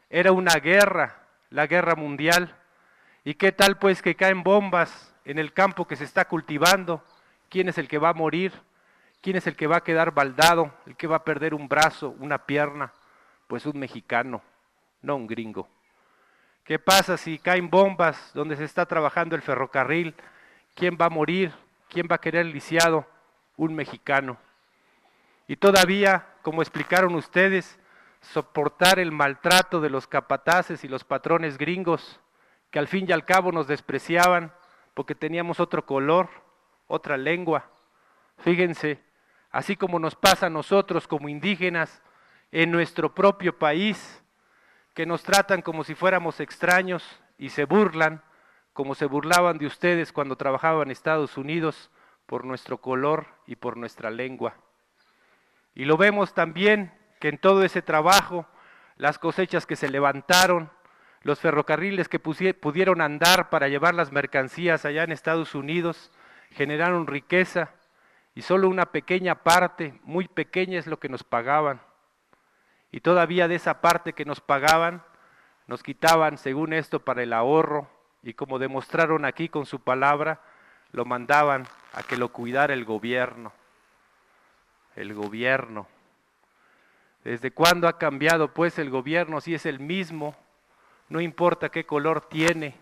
era 0.09 0.31
una 0.31 0.55
guerra, 0.55 1.27
la 1.51 1.67
guerra 1.67 1.93
mundial. 1.93 2.55
¿Y 3.23 3.35
qué 3.35 3.51
tal 3.51 3.77
pues 3.77 4.01
que 4.01 4.15
caen 4.15 4.41
bombas 4.41 5.13
en 5.23 5.37
el 5.37 5.53
campo 5.53 5.85
que 5.85 5.95
se 5.95 6.03
está 6.03 6.25
cultivando? 6.25 7.03
¿Quién 7.47 7.69
es 7.69 7.77
el 7.77 7.87
que 7.87 7.99
va 7.99 8.09
a 8.09 8.13
morir? 8.15 8.53
¿Quién 9.21 9.35
es 9.35 9.45
el 9.45 9.55
que 9.55 9.67
va 9.67 9.77
a 9.77 9.83
quedar 9.83 10.15
baldado? 10.15 10.73
¿El 10.87 10.95
que 10.95 11.05
va 11.05 11.17
a 11.17 11.23
perder 11.23 11.53
un 11.53 11.67
brazo, 11.67 12.15
una 12.17 12.47
pierna? 12.47 12.91
Pues 13.45 13.67
un 13.67 13.77
mexicano, 13.77 14.41
no 15.03 15.17
un 15.17 15.27
gringo. 15.27 15.69
¿Qué 16.63 16.79
pasa 16.79 17.17
si 17.17 17.37
caen 17.37 17.69
bombas 17.69 18.31
donde 18.33 18.55
se 18.55 18.63
está 18.63 18.87
trabajando 18.87 19.35
el 19.35 19.43
ferrocarril? 19.43 20.15
¿Quién 20.73 20.97
va 20.99 21.05
a 21.05 21.11
morir? 21.11 21.53
¿Quién 21.87 22.07
va 22.11 22.15
a 22.15 22.21
querer 22.21 22.47
lisiado? 22.47 23.05
Un 23.57 23.75
mexicano. 23.75 24.39
Y 25.47 25.57
todavía, 25.57 26.25
como 26.45 26.61
explicaron 26.61 27.15
ustedes, 27.15 27.79
soportar 28.21 28.99
el 28.99 29.11
maltrato 29.11 29.81
de 29.81 29.89
los 29.89 30.05
capataces 30.05 30.83
y 30.83 30.87
los 30.87 31.03
patrones 31.03 31.57
gringos, 31.57 32.19
que 32.69 32.77
al 32.77 32.87
fin 32.87 33.07
y 33.09 33.13
al 33.13 33.25
cabo 33.25 33.51
nos 33.51 33.65
despreciaban 33.65 34.53
porque 34.93 35.15
teníamos 35.15 35.59
otro 35.59 35.87
color, 35.87 36.29
otra 36.85 37.17
lengua. 37.17 37.71
Fíjense, 38.37 39.01
así 39.49 39.75
como 39.75 39.97
nos 39.97 40.13
pasa 40.13 40.45
a 40.45 40.51
nosotros 40.51 41.07
como 41.07 41.29
indígenas 41.29 42.03
en 42.51 42.69
nuestro 42.69 43.15
propio 43.15 43.57
país, 43.57 44.23
que 44.93 45.07
nos 45.07 45.23
tratan 45.23 45.63
como 45.63 45.83
si 45.83 45.95
fuéramos 45.95 46.39
extraños 46.39 47.03
y 47.39 47.49
se 47.49 47.65
burlan, 47.65 48.21
como 48.71 48.93
se 48.93 49.07
burlaban 49.07 49.57
de 49.57 49.65
ustedes 49.65 50.13
cuando 50.13 50.35
trabajaban 50.35 50.89
en 50.89 50.91
Estados 50.91 51.37
Unidos 51.37 51.89
por 52.27 52.45
nuestro 52.45 52.79
color 52.81 53.25
y 53.47 53.55
por 53.55 53.77
nuestra 53.77 54.11
lengua. 54.11 54.59
Y 55.75 55.85
lo 55.85 55.97
vemos 55.97 56.33
también 56.33 56.91
que 57.19 57.27
en 57.29 57.37
todo 57.37 57.63
ese 57.63 57.81
trabajo, 57.81 58.47
las 58.97 59.19
cosechas 59.19 59.65
que 59.65 59.75
se 59.75 59.89
levantaron, 59.89 60.71
los 61.21 61.39
ferrocarriles 61.39 62.07
que 62.07 62.19
pudieron 62.19 63.01
andar 63.01 63.49
para 63.49 63.67
llevar 63.67 63.93
las 63.93 64.11
mercancías 64.11 64.85
allá 64.85 65.03
en 65.03 65.11
Estados 65.11 65.53
Unidos, 65.53 66.11
generaron 66.51 67.07
riqueza 67.07 67.71
y 68.35 68.41
solo 68.41 68.69
una 68.69 68.87
pequeña 68.87 69.43
parte, 69.43 69.99
muy 70.03 70.27
pequeña 70.27 70.79
es 70.79 70.87
lo 70.87 70.99
que 70.99 71.09
nos 71.09 71.23
pagaban. 71.23 71.81
Y 72.91 73.01
todavía 73.01 73.47
de 73.47 73.55
esa 73.55 73.81
parte 73.81 74.13
que 74.13 74.23
nos 74.23 74.39
pagaban, 74.39 75.03
nos 75.67 75.83
quitaban, 75.83 76.37
según 76.37 76.73
esto, 76.73 76.99
para 76.99 77.23
el 77.23 77.33
ahorro. 77.33 77.89
Y 78.23 78.33
como 78.33 78.59
demostraron 78.59 79.25
aquí 79.25 79.49
con 79.49 79.65
su 79.65 79.81
palabra, 79.81 80.41
lo 80.91 81.05
mandaban 81.05 81.67
a 81.93 82.03
que 82.03 82.17
lo 82.17 82.29
cuidara 82.29 82.73
el 82.73 82.85
gobierno. 82.85 83.51
El 84.95 85.13
gobierno. 85.13 85.87
¿Desde 87.23 87.51
cuándo 87.51 87.87
ha 87.87 87.97
cambiado 87.97 88.53
pues 88.53 88.77
el 88.79 88.89
gobierno? 88.89 89.41
Si 89.41 89.53
es 89.53 89.65
el 89.65 89.79
mismo, 89.79 90.35
no 91.09 91.21
importa 91.21 91.69
qué 91.69 91.85
color 91.85 92.27
tiene, 92.29 92.75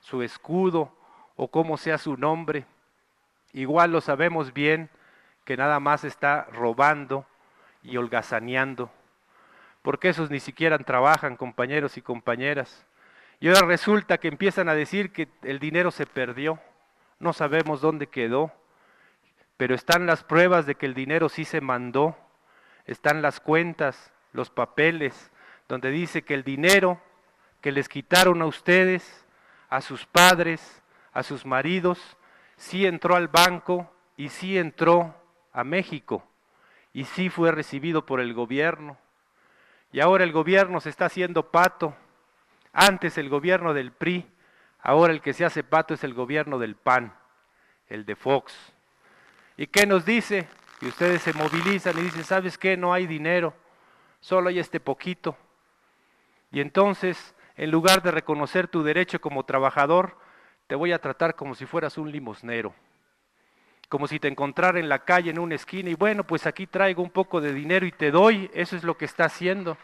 su 0.00 0.22
escudo 0.22 0.94
o 1.36 1.48
cómo 1.48 1.76
sea 1.76 1.98
su 1.98 2.16
nombre. 2.16 2.66
Igual 3.52 3.92
lo 3.92 4.00
sabemos 4.00 4.52
bien 4.52 4.90
que 5.44 5.56
nada 5.56 5.80
más 5.80 6.04
está 6.04 6.46
robando 6.52 7.26
y 7.82 7.96
holgazaneando 7.96 8.90
porque 9.88 10.10
esos 10.10 10.30
ni 10.30 10.38
siquiera 10.38 10.78
trabajan, 10.78 11.36
compañeros 11.36 11.96
y 11.96 12.02
compañeras. 12.02 12.84
Y 13.40 13.48
ahora 13.48 13.66
resulta 13.66 14.18
que 14.18 14.28
empiezan 14.28 14.68
a 14.68 14.74
decir 14.74 15.12
que 15.12 15.28
el 15.42 15.58
dinero 15.58 15.90
se 15.90 16.04
perdió, 16.04 16.60
no 17.18 17.32
sabemos 17.32 17.80
dónde 17.80 18.06
quedó, 18.06 18.52
pero 19.58 19.74
están 19.74 20.06
las 20.06 20.24
pruebas 20.24 20.64
de 20.64 20.76
que 20.76 20.86
el 20.86 20.94
dinero 20.94 21.28
sí 21.28 21.44
se 21.44 21.60
mandó, 21.60 22.16
están 22.86 23.20
las 23.20 23.40
cuentas, 23.40 24.12
los 24.32 24.50
papeles, 24.50 25.30
donde 25.68 25.90
dice 25.90 26.22
que 26.22 26.32
el 26.34 26.44
dinero 26.44 27.02
que 27.60 27.72
les 27.72 27.88
quitaron 27.88 28.40
a 28.40 28.46
ustedes, 28.46 29.26
a 29.68 29.80
sus 29.80 30.06
padres, 30.06 30.80
a 31.12 31.24
sus 31.24 31.44
maridos, 31.44 32.16
sí 32.56 32.86
entró 32.86 33.16
al 33.16 33.28
banco 33.28 33.92
y 34.16 34.28
sí 34.28 34.56
entró 34.56 35.14
a 35.52 35.64
México 35.64 36.24
y 36.92 37.04
sí 37.04 37.28
fue 37.28 37.50
recibido 37.50 38.06
por 38.06 38.20
el 38.20 38.34
gobierno. 38.34 38.96
Y 39.90 40.00
ahora 40.00 40.22
el 40.22 40.32
gobierno 40.32 40.80
se 40.80 40.90
está 40.90 41.06
haciendo 41.06 41.50
pato. 41.50 41.96
Antes 42.72 43.18
el 43.18 43.28
gobierno 43.28 43.74
del 43.74 43.90
PRI, 43.90 44.24
ahora 44.80 45.12
el 45.12 45.20
que 45.20 45.32
se 45.32 45.44
hace 45.44 45.64
pato 45.64 45.94
es 45.94 46.04
el 46.04 46.14
gobierno 46.14 46.60
del 46.60 46.76
PAN, 46.76 47.12
el 47.88 48.04
de 48.04 48.14
Fox. 48.14 48.54
¿Y 49.58 49.66
qué 49.66 49.86
nos 49.86 50.06
dice? 50.06 50.48
Y 50.80 50.86
ustedes 50.86 51.20
se 51.20 51.34
movilizan 51.34 51.98
y 51.98 52.02
dicen, 52.02 52.24
¿sabes 52.24 52.56
qué? 52.56 52.78
No 52.78 52.94
hay 52.94 53.06
dinero, 53.06 53.52
solo 54.20 54.48
hay 54.48 54.58
este 54.58 54.80
poquito. 54.80 55.36
Y 56.50 56.60
entonces, 56.60 57.34
en 57.56 57.70
lugar 57.70 58.02
de 58.02 58.10
reconocer 58.10 58.68
tu 58.68 58.82
derecho 58.82 59.20
como 59.20 59.44
trabajador, 59.44 60.16
te 60.66 60.74
voy 60.74 60.92
a 60.92 61.00
tratar 61.00 61.34
como 61.34 61.54
si 61.54 61.66
fueras 61.66 61.98
un 61.98 62.10
limosnero 62.10 62.74
como 63.88 64.06
si 64.06 64.20
te 64.20 64.28
encontrara 64.28 64.78
en 64.78 64.88
la 64.88 65.04
calle 65.04 65.30
en 65.30 65.38
una 65.38 65.54
esquina 65.54 65.88
y 65.88 65.94
bueno, 65.94 66.24
pues 66.24 66.46
aquí 66.46 66.66
traigo 66.66 67.02
un 67.02 67.10
poco 67.10 67.40
de 67.40 67.54
dinero 67.54 67.86
y 67.86 67.92
te 67.92 68.10
doy, 68.10 68.50
eso 68.52 68.76
es 68.76 68.84
lo 68.84 68.98
que 68.98 69.06
está 69.06 69.24
haciendo. 69.24 69.78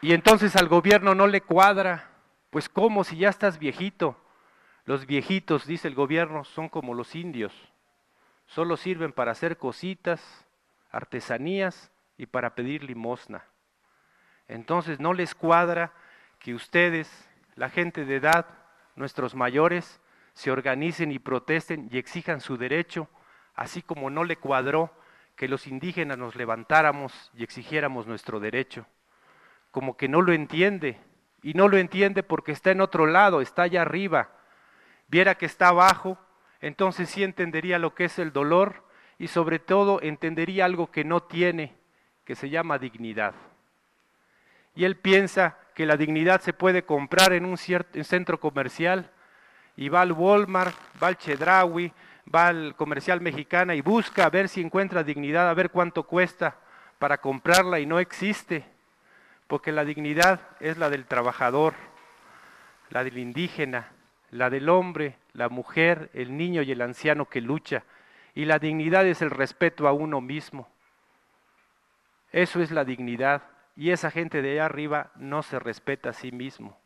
Y 0.00 0.12
entonces 0.12 0.56
al 0.56 0.68
gobierno 0.68 1.14
no 1.14 1.26
le 1.26 1.42
cuadra, 1.42 2.10
pues 2.54 2.68
¿cómo 2.68 3.02
si 3.02 3.16
ya 3.16 3.30
estás 3.30 3.58
viejito? 3.58 4.16
Los 4.84 5.06
viejitos, 5.06 5.66
dice 5.66 5.88
el 5.88 5.96
gobierno, 5.96 6.44
son 6.44 6.68
como 6.68 6.94
los 6.94 7.16
indios, 7.16 7.52
solo 8.46 8.76
sirven 8.76 9.12
para 9.12 9.32
hacer 9.32 9.58
cositas, 9.58 10.46
artesanías 10.92 11.90
y 12.16 12.26
para 12.26 12.54
pedir 12.54 12.84
limosna. 12.84 13.44
Entonces 14.46 15.00
no 15.00 15.14
les 15.14 15.34
cuadra 15.34 15.94
que 16.38 16.54
ustedes, 16.54 17.28
la 17.56 17.70
gente 17.70 18.04
de 18.04 18.14
edad, 18.14 18.46
nuestros 18.94 19.34
mayores, 19.34 20.00
se 20.32 20.52
organicen 20.52 21.10
y 21.10 21.18
protesten 21.18 21.88
y 21.90 21.98
exijan 21.98 22.40
su 22.40 22.56
derecho, 22.56 23.08
así 23.56 23.82
como 23.82 24.10
no 24.10 24.22
le 24.22 24.36
cuadró 24.36 24.96
que 25.34 25.48
los 25.48 25.66
indígenas 25.66 26.18
nos 26.18 26.36
levantáramos 26.36 27.32
y 27.34 27.42
exigiéramos 27.42 28.06
nuestro 28.06 28.38
derecho. 28.38 28.86
Como 29.72 29.96
que 29.96 30.06
no 30.06 30.22
lo 30.22 30.32
entiende, 30.32 31.00
y 31.44 31.52
no 31.52 31.68
lo 31.68 31.76
entiende 31.76 32.22
porque 32.22 32.52
está 32.52 32.70
en 32.70 32.80
otro 32.80 33.04
lado, 33.04 33.42
está 33.42 33.64
allá 33.64 33.82
arriba. 33.82 34.30
Viera 35.08 35.34
que 35.34 35.44
está 35.44 35.68
abajo, 35.68 36.18
entonces 36.62 37.10
sí 37.10 37.22
entendería 37.22 37.78
lo 37.78 37.94
que 37.94 38.06
es 38.06 38.18
el 38.18 38.32
dolor 38.32 38.82
y 39.18 39.28
sobre 39.28 39.58
todo 39.58 40.00
entendería 40.00 40.64
algo 40.64 40.90
que 40.90 41.04
no 41.04 41.22
tiene, 41.22 41.74
que 42.24 42.34
se 42.34 42.48
llama 42.48 42.78
dignidad. 42.78 43.34
Y 44.74 44.84
él 44.86 44.96
piensa 44.96 45.58
que 45.74 45.84
la 45.84 45.98
dignidad 45.98 46.40
se 46.40 46.54
puede 46.54 46.86
comprar 46.86 47.34
en 47.34 47.44
un, 47.44 47.58
cierto, 47.58 48.02
centro 48.04 48.40
comercial 48.40 49.10
y 49.76 49.90
va 49.90 50.00
al 50.00 50.12
Walmart, 50.12 50.74
va 51.00 51.08
al 51.08 51.18
Chedraui, 51.18 51.92
va 52.34 52.48
al 52.48 52.74
comercial 52.74 53.20
mexicana 53.20 53.74
y 53.74 53.82
busca 53.82 54.24
a 54.24 54.30
ver 54.30 54.48
si 54.48 54.62
encuentra 54.62 55.04
dignidad, 55.04 55.50
a 55.50 55.54
ver 55.54 55.68
cuánto 55.68 56.04
cuesta 56.04 56.56
para 56.98 57.18
comprarla 57.18 57.80
y 57.80 57.84
no 57.84 57.98
existe, 57.98 58.64
porque 59.46 59.72
la 59.72 59.84
dignidad 59.84 60.40
es 60.60 60.78
la 60.78 60.90
del 60.90 61.06
trabajador, 61.06 61.74
la 62.90 63.04
del 63.04 63.18
indígena, 63.18 63.92
la 64.30 64.50
del 64.50 64.68
hombre, 64.68 65.16
la 65.32 65.48
mujer, 65.48 66.10
el 66.14 66.36
niño 66.36 66.62
y 66.62 66.72
el 66.72 66.82
anciano 66.82 67.26
que 67.28 67.40
lucha, 67.40 67.84
y 68.34 68.46
la 68.46 68.58
dignidad 68.58 69.06
es 69.06 69.22
el 69.22 69.30
respeto 69.30 69.86
a 69.86 69.92
uno 69.92 70.20
mismo. 70.20 70.68
Eso 72.32 72.60
es 72.60 72.70
la 72.70 72.84
dignidad, 72.84 73.42
y 73.76 73.90
esa 73.90 74.10
gente 74.10 74.42
de 74.42 74.52
allá 74.52 74.66
arriba 74.66 75.10
no 75.16 75.42
se 75.42 75.58
respeta 75.58 76.10
a 76.10 76.14
sí 76.14 76.32
mismo. 76.32 76.78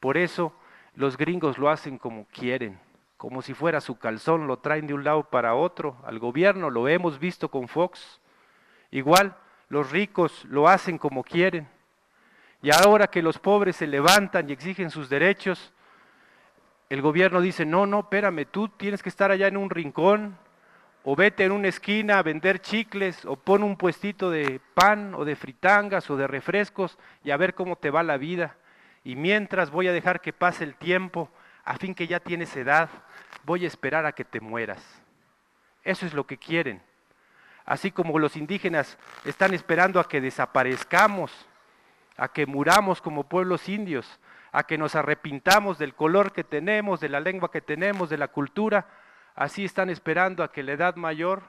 Por 0.00 0.16
eso 0.16 0.54
los 0.94 1.16
gringos 1.16 1.58
lo 1.58 1.68
hacen 1.68 1.98
como 1.98 2.26
quieren 2.26 2.78
como 3.18 3.42
si 3.42 3.52
fuera 3.52 3.80
su 3.80 3.98
calzón, 3.98 4.46
lo 4.46 4.60
traen 4.60 4.86
de 4.86 4.94
un 4.94 5.02
lado 5.02 5.24
para 5.24 5.56
otro, 5.56 5.96
al 6.04 6.20
gobierno, 6.20 6.70
lo 6.70 6.86
hemos 6.86 7.18
visto 7.18 7.50
con 7.50 7.66
Fox. 7.66 8.20
Igual, 8.92 9.36
los 9.68 9.90
ricos 9.90 10.44
lo 10.44 10.68
hacen 10.68 10.98
como 10.98 11.24
quieren. 11.24 11.68
Y 12.62 12.70
ahora 12.72 13.06
que 13.06 13.22
los 13.22 13.38
pobres 13.38 13.76
se 13.76 13.86
levantan 13.86 14.48
y 14.48 14.52
exigen 14.52 14.90
sus 14.90 15.08
derechos, 15.08 15.72
el 16.88 17.02
gobierno 17.02 17.40
dice, 17.40 17.64
no, 17.64 17.86
no, 17.86 18.00
espérame, 18.00 18.46
tú 18.46 18.68
tienes 18.68 19.02
que 19.02 19.08
estar 19.08 19.30
allá 19.30 19.46
en 19.46 19.56
un 19.56 19.70
rincón, 19.70 20.36
o 21.04 21.14
vete 21.14 21.44
en 21.44 21.52
una 21.52 21.68
esquina 21.68 22.18
a 22.18 22.22
vender 22.22 22.60
chicles, 22.60 23.24
o 23.24 23.36
pon 23.36 23.62
un 23.62 23.76
puestito 23.76 24.30
de 24.30 24.60
pan, 24.74 25.14
o 25.14 25.24
de 25.24 25.36
fritangas, 25.36 26.10
o 26.10 26.16
de 26.16 26.26
refrescos, 26.26 26.98
y 27.22 27.30
a 27.30 27.36
ver 27.36 27.54
cómo 27.54 27.76
te 27.76 27.90
va 27.90 28.02
la 28.02 28.16
vida. 28.16 28.56
Y 29.04 29.14
mientras 29.14 29.70
voy 29.70 29.86
a 29.88 29.92
dejar 29.92 30.20
que 30.20 30.32
pase 30.32 30.64
el 30.64 30.74
tiempo, 30.74 31.30
a 31.64 31.76
fin 31.76 31.94
que 31.94 32.06
ya 32.06 32.20
tienes 32.20 32.56
edad, 32.56 32.88
voy 33.44 33.64
a 33.64 33.68
esperar 33.68 34.04
a 34.06 34.12
que 34.12 34.24
te 34.24 34.40
mueras. 34.40 34.82
Eso 35.84 36.06
es 36.06 36.14
lo 36.14 36.26
que 36.26 36.38
quieren. 36.38 36.82
Así 37.64 37.90
como 37.90 38.18
los 38.18 38.36
indígenas 38.36 38.98
están 39.24 39.54
esperando 39.54 40.00
a 40.00 40.08
que 40.08 40.20
desaparezcamos, 40.20 41.47
a 42.18 42.28
que 42.28 42.46
muramos 42.46 43.00
como 43.00 43.28
pueblos 43.28 43.68
indios, 43.68 44.20
a 44.50 44.64
que 44.64 44.76
nos 44.76 44.96
arrepintamos 44.96 45.78
del 45.78 45.94
color 45.94 46.32
que 46.32 46.44
tenemos, 46.44 47.00
de 47.00 47.08
la 47.08 47.20
lengua 47.20 47.50
que 47.50 47.60
tenemos, 47.60 48.10
de 48.10 48.18
la 48.18 48.28
cultura, 48.28 48.88
así 49.36 49.64
están 49.64 49.88
esperando 49.88 50.42
a 50.42 50.50
que 50.50 50.64
la 50.64 50.72
edad 50.72 50.96
mayor, 50.96 51.44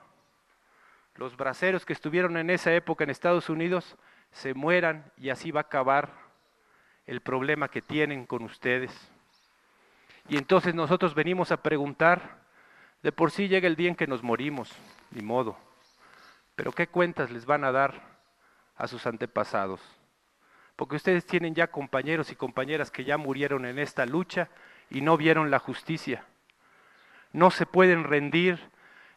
los 1.16 1.36
braceros 1.36 1.86
que 1.86 1.94
estuvieron 1.94 2.38
en 2.38 2.52
esa 2.52 2.72
época 2.74 3.04
en 3.04 3.10
Estados 3.10 3.50
Unidos, 3.50 3.98
se 4.32 4.54
mueran 4.54 5.12
y 5.18 5.32
así 5.32 5.50
va 5.52 5.62
a 5.62 5.64
acabar 5.64 6.14
el 7.08 7.22
problema 7.22 7.70
que 7.70 7.82
tienen 7.82 8.28
con 8.28 8.44
ustedes. 8.44 9.12
Y 10.28 10.38
entonces 10.38 10.76
nosotros 10.76 11.16
venimos 11.16 11.52
a 11.52 11.64
preguntar, 11.64 12.44
de 13.02 13.12
por 13.12 13.32
sí 13.32 13.48
llega 13.48 13.68
el 13.68 13.76
día 13.76 13.90
en 13.90 13.96
que 13.96 14.06
nos 14.06 14.22
morimos, 14.22 14.72
ni 15.10 15.24
modo, 15.24 15.58
pero 16.56 16.72
¿qué 16.74 16.86
cuentas 16.86 17.32
les 17.32 17.48
van 17.48 17.64
a 17.64 17.72
dar 17.72 18.20
a 18.76 18.88
sus 18.88 19.08
antepasados? 19.08 19.99
Porque 20.80 20.96
ustedes 20.96 21.26
tienen 21.26 21.54
ya 21.54 21.68
compañeros 21.68 22.32
y 22.32 22.38
compañeras 22.38 22.90
que 22.90 23.04
ya 23.04 23.18
murieron 23.18 23.66
en 23.66 23.80
esta 23.80 24.06
lucha 24.06 24.48
y 24.90 25.02
no 25.02 25.18
vieron 25.18 25.52
la 25.52 25.60
justicia. 25.60 26.24
No 27.34 27.52
se 27.52 27.66
pueden 27.66 28.06
rendir, 28.06 28.58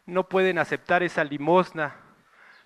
no 0.05 0.27
pueden 0.27 0.57
aceptar 0.57 1.03
esa 1.03 1.23
limosna, 1.23 1.95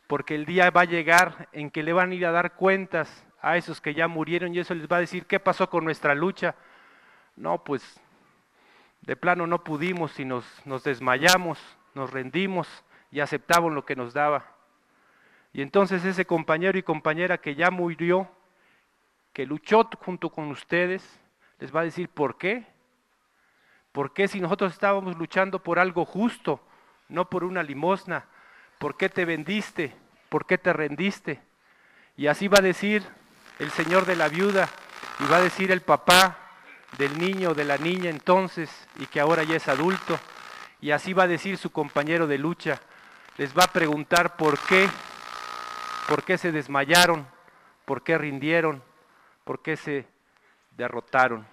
porque 0.07 0.33
el 0.33 0.47
día 0.47 0.71
va 0.71 0.81
a 0.81 0.85
llegar 0.85 1.47
en 1.51 1.69
que 1.69 1.83
le 1.83 1.93
van 1.93 2.09
a 2.09 2.15
ir 2.15 2.25
a 2.25 2.31
dar 2.31 2.55
cuentas 2.55 3.23
a 3.39 3.55
esos 3.55 3.81
que 3.81 3.93
ya 3.93 4.07
murieron 4.07 4.55
y 4.55 4.61
eso 4.61 4.73
les 4.73 4.87
va 4.87 4.97
a 4.97 5.01
decir, 5.01 5.27
¿qué 5.27 5.39
pasó 5.39 5.69
con 5.69 5.85
nuestra 5.85 6.15
lucha? 6.15 6.55
No, 7.35 7.63
pues 7.63 8.01
de 9.01 9.15
plano 9.15 9.45
no 9.45 9.63
pudimos 9.63 10.19
y 10.19 10.25
nos, 10.25 10.43
nos 10.65 10.83
desmayamos, 10.83 11.59
nos 11.93 12.09
rendimos 12.09 12.67
y 13.11 13.19
aceptamos 13.19 13.71
lo 13.71 13.85
que 13.85 13.95
nos 13.95 14.15
daba. 14.15 14.55
Y 15.53 15.61
entonces 15.61 16.03
ese 16.03 16.25
compañero 16.25 16.79
y 16.79 16.81
compañera 16.81 17.37
que 17.37 17.53
ya 17.53 17.69
murió, 17.69 18.31
que 19.37 19.45
luchó 19.45 19.87
junto 20.03 20.31
con 20.31 20.49
ustedes, 20.49 21.07
les 21.59 21.73
va 21.73 21.81
a 21.81 21.83
decir, 21.83 22.09
¿por 22.09 22.39
qué? 22.39 22.65
¿Por 23.91 24.11
qué 24.11 24.27
si 24.27 24.41
nosotros 24.41 24.73
estábamos 24.73 25.15
luchando 25.15 25.61
por 25.61 25.77
algo 25.77 26.05
justo, 26.05 26.59
no 27.07 27.29
por 27.29 27.43
una 27.43 27.61
limosna? 27.61 28.25
¿Por 28.79 28.97
qué 28.97 29.09
te 29.09 29.25
vendiste? 29.25 29.95
¿Por 30.29 30.47
qué 30.47 30.57
te 30.57 30.73
rendiste? 30.73 31.39
Y 32.15 32.25
así 32.25 32.47
va 32.47 32.57
a 32.57 32.63
decir 32.63 33.03
el 33.59 33.69
Señor 33.69 34.07
de 34.07 34.15
la 34.15 34.27
viuda, 34.27 34.67
y 35.19 35.31
va 35.31 35.37
a 35.37 35.41
decir 35.41 35.71
el 35.71 35.81
papá, 35.81 36.39
del 36.97 37.19
niño 37.19 37.51
o 37.51 37.53
de 37.53 37.65
la 37.65 37.77
niña 37.77 38.09
entonces 38.09 38.87
y 38.95 39.05
que 39.05 39.19
ahora 39.19 39.43
ya 39.43 39.57
es 39.57 39.67
adulto. 39.67 40.19
Y 40.81 40.89
así 40.89 41.13
va 41.13 41.25
a 41.25 41.27
decir 41.27 41.59
su 41.59 41.69
compañero 41.69 42.25
de 42.25 42.39
lucha. 42.39 42.81
Les 43.37 43.55
va 43.55 43.65
a 43.65 43.71
preguntar 43.71 44.35
por 44.35 44.57
qué, 44.57 44.89
por 46.09 46.23
qué 46.23 46.39
se 46.39 46.51
desmayaron, 46.51 47.27
por 47.85 48.01
qué 48.01 48.17
rindieron, 48.17 48.81
por 49.47 49.63
qué 49.63 49.75
se 49.77 50.05
derrotaron. 50.75 51.47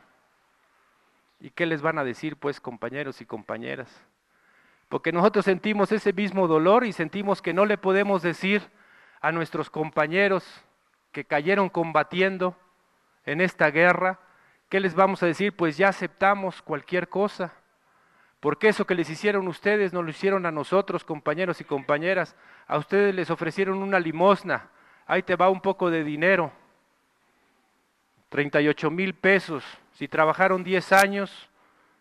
¿Y 1.40 1.48
qué 1.48 1.64
les 1.64 1.80
van 1.80 1.98
a 1.98 2.04
decir 2.04 2.36
pues 2.36 2.60
compañeros 2.60 3.22
y 3.22 3.24
compañeras? 3.24 4.02
Porque 4.90 5.12
nosotros 5.12 5.46
sentimos 5.46 5.92
ese 5.92 6.12
mismo 6.12 6.46
dolor 6.46 6.84
y 6.84 6.92
sentimos 6.92 7.40
que 7.40 7.54
no 7.54 7.64
le 7.64 7.78
podemos 7.78 8.20
decir 8.20 8.62
a 9.22 9.32
nuestros 9.32 9.70
compañeros 9.70 10.44
que 11.12 11.24
cayeron 11.24 11.70
combatiendo 11.70 12.54
en 13.24 13.40
esta 13.40 13.70
guerra, 13.70 14.20
¿Qué 14.68 14.80
les 14.80 14.96
vamos 14.96 15.22
a 15.22 15.26
decir? 15.26 15.54
Pues 15.54 15.76
ya 15.76 15.88
aceptamos 15.88 16.60
cualquier 16.60 17.08
cosa. 17.08 17.52
Porque 18.40 18.66
eso 18.66 18.86
que 18.86 18.96
les 18.96 19.08
hicieron 19.08 19.46
ustedes 19.46 19.92
no 19.92 20.02
lo 20.02 20.10
hicieron 20.10 20.46
a 20.46 20.50
nosotros, 20.50 21.04
compañeros 21.04 21.60
y 21.60 21.64
compañeras. 21.64 22.34
A 22.66 22.78
ustedes 22.78 23.14
les 23.14 23.30
ofrecieron 23.30 23.82
una 23.84 24.00
limosna. 24.00 24.70
Ahí 25.06 25.22
te 25.22 25.36
va 25.36 25.48
un 25.48 25.60
poco 25.60 25.90
de 25.90 26.02
dinero. 26.02 26.52
38 28.34 28.90
mil 28.90 29.14
pesos. 29.14 29.62
Si 29.92 30.08
trabajaron 30.08 30.64
10 30.64 30.92
años, 30.92 31.48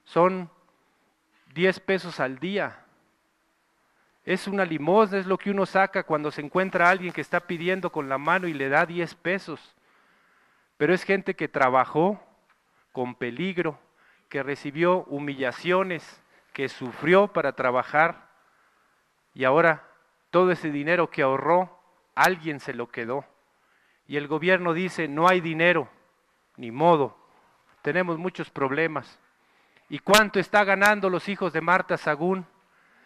son 0.03 0.49
10 1.53 1.79
pesos 1.81 2.19
al 2.19 2.39
día. 2.39 2.83
Es 4.25 4.47
una 4.47 4.65
limosna, 4.65 5.19
es 5.19 5.27
lo 5.27 5.37
que 5.37 5.51
uno 5.51 5.67
saca 5.67 6.01
cuando 6.01 6.31
se 6.31 6.41
encuentra 6.41 6.87
a 6.87 6.89
alguien 6.89 7.13
que 7.13 7.21
está 7.21 7.41
pidiendo 7.41 7.91
con 7.91 8.09
la 8.09 8.17
mano 8.17 8.47
y 8.47 8.53
le 8.53 8.67
da 8.67 8.87
10 8.87 9.13
pesos. 9.13 9.75
Pero 10.77 10.95
es 10.95 11.03
gente 11.03 11.35
que 11.35 11.47
trabajó, 11.47 12.19
con 12.91 13.13
peligro, 13.13 13.79
que 14.27 14.41
recibió 14.41 15.03
humillaciones, 15.03 16.19
que 16.51 16.67
sufrió 16.67 17.27
para 17.27 17.51
trabajar 17.51 18.27
y 19.35 19.43
ahora 19.43 19.87
todo 20.31 20.49
ese 20.49 20.71
dinero 20.71 21.11
que 21.11 21.21
ahorró, 21.21 21.79
alguien 22.15 22.59
se 22.59 22.73
lo 22.73 22.89
quedó. 22.89 23.23
Y 24.07 24.17
el 24.17 24.27
gobierno 24.27 24.73
dice, 24.73 25.07
no 25.07 25.27
hay 25.27 25.39
dinero, 25.39 25.89
ni 26.57 26.71
modo, 26.71 27.17
tenemos 27.81 28.17
muchos 28.17 28.49
problemas. 28.49 29.19
¿Y 29.89 29.99
cuánto 29.99 30.39
está 30.39 30.63
ganando 30.63 31.09
los 31.09 31.29
hijos 31.29 31.53
de 31.53 31.61
Marta 31.61 31.97
Sagún? 31.97 32.45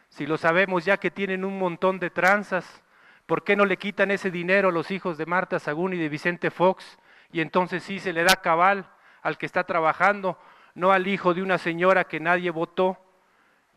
Si 0.09 0.25
lo 0.25 0.37
sabemos 0.37 0.85
ya 0.85 0.97
que 0.97 1.11
tienen 1.11 1.43
un 1.43 1.57
montón 1.59 1.99
de 1.99 2.09
tranzas, 2.09 2.83
¿por 3.25 3.43
qué 3.43 3.55
no 3.55 3.65
le 3.65 3.77
quitan 3.77 4.11
ese 4.11 4.31
dinero 4.31 4.69
a 4.69 4.71
los 4.71 4.91
hijos 4.91 5.17
de 5.17 5.25
Marta 5.25 5.59
Sagún 5.59 5.93
y 5.93 5.97
de 5.97 6.09
Vicente 6.09 6.51
Fox? 6.51 6.97
Y 7.31 7.41
entonces 7.41 7.83
sí 7.83 7.99
se 7.99 8.13
le 8.13 8.23
da 8.23 8.37
cabal 8.37 8.89
al 9.21 9.37
que 9.37 9.45
está 9.45 9.65
trabajando, 9.65 10.39
no 10.75 10.91
al 10.91 11.07
hijo 11.07 11.33
de 11.33 11.41
una 11.41 11.57
señora 11.57 12.05
que 12.05 12.19
nadie 12.19 12.51
votó 12.51 12.97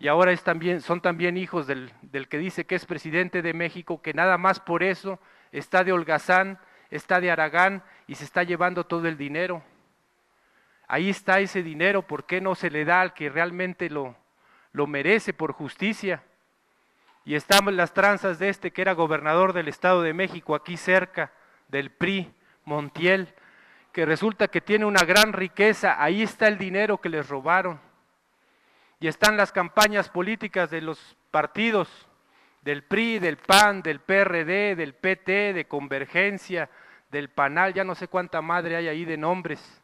y 0.00 0.08
ahora 0.08 0.32
es 0.32 0.42
también, 0.42 0.80
son 0.80 1.02
también 1.02 1.36
hijos 1.36 1.66
del, 1.66 1.92
del 2.00 2.26
que 2.26 2.38
dice 2.38 2.64
que 2.64 2.74
es 2.74 2.86
presidente 2.86 3.42
de 3.42 3.52
México, 3.52 4.00
que 4.00 4.14
nada 4.14 4.38
más 4.38 4.58
por 4.58 4.82
eso 4.82 5.20
está 5.52 5.84
de 5.84 5.92
holgazán, 5.92 6.58
está 6.90 7.20
de 7.20 7.30
Aragán 7.30 7.82
y 8.10 8.16
se 8.16 8.24
está 8.24 8.42
llevando 8.42 8.86
todo 8.86 9.06
el 9.06 9.16
dinero. 9.16 9.62
Ahí 10.88 11.10
está 11.10 11.38
ese 11.38 11.62
dinero, 11.62 12.02
¿por 12.02 12.26
qué 12.26 12.40
no 12.40 12.56
se 12.56 12.68
le 12.68 12.84
da 12.84 13.02
al 13.02 13.14
que 13.14 13.28
realmente 13.28 13.88
lo, 13.88 14.16
lo 14.72 14.88
merece 14.88 15.32
por 15.32 15.52
justicia? 15.52 16.24
Y 17.24 17.36
estamos 17.36 17.72
las 17.72 17.94
tranzas 17.94 18.40
de 18.40 18.48
este 18.48 18.72
que 18.72 18.82
era 18.82 18.94
gobernador 18.94 19.52
del 19.52 19.68
Estado 19.68 20.02
de 20.02 20.12
México, 20.12 20.56
aquí 20.56 20.76
cerca, 20.76 21.30
del 21.68 21.92
PRI, 21.92 22.34
Montiel, 22.64 23.32
que 23.92 24.04
resulta 24.04 24.48
que 24.48 24.60
tiene 24.60 24.86
una 24.86 25.04
gran 25.04 25.32
riqueza, 25.32 26.02
ahí 26.02 26.24
está 26.24 26.48
el 26.48 26.58
dinero 26.58 27.00
que 27.00 27.10
les 27.10 27.28
robaron. 27.28 27.80
Y 28.98 29.06
están 29.06 29.36
las 29.36 29.52
campañas 29.52 30.08
políticas 30.08 30.68
de 30.68 30.80
los 30.80 31.16
partidos, 31.30 32.08
del 32.62 32.82
PRI, 32.82 33.20
del 33.20 33.36
PAN, 33.36 33.82
del 33.82 34.00
PRD, 34.00 34.74
del 34.74 34.94
PT, 34.94 35.52
de 35.52 35.68
Convergencia, 35.68 36.68
del 37.10 37.28
PANAL, 37.28 37.74
ya 37.74 37.84
no 37.84 37.94
sé 37.94 38.08
cuánta 38.08 38.40
madre 38.40 38.76
hay 38.76 38.88
ahí 38.88 39.04
de 39.04 39.16
nombres. 39.16 39.82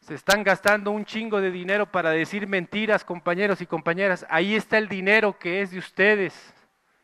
Se 0.00 0.14
están 0.14 0.42
gastando 0.42 0.90
un 0.90 1.04
chingo 1.04 1.40
de 1.40 1.50
dinero 1.50 1.86
para 1.86 2.10
decir 2.10 2.46
mentiras, 2.46 3.04
compañeros 3.04 3.60
y 3.60 3.66
compañeras. 3.66 4.26
Ahí 4.28 4.56
está 4.56 4.78
el 4.78 4.88
dinero 4.88 5.38
que 5.38 5.62
es 5.62 5.70
de 5.70 5.78
ustedes 5.78 6.54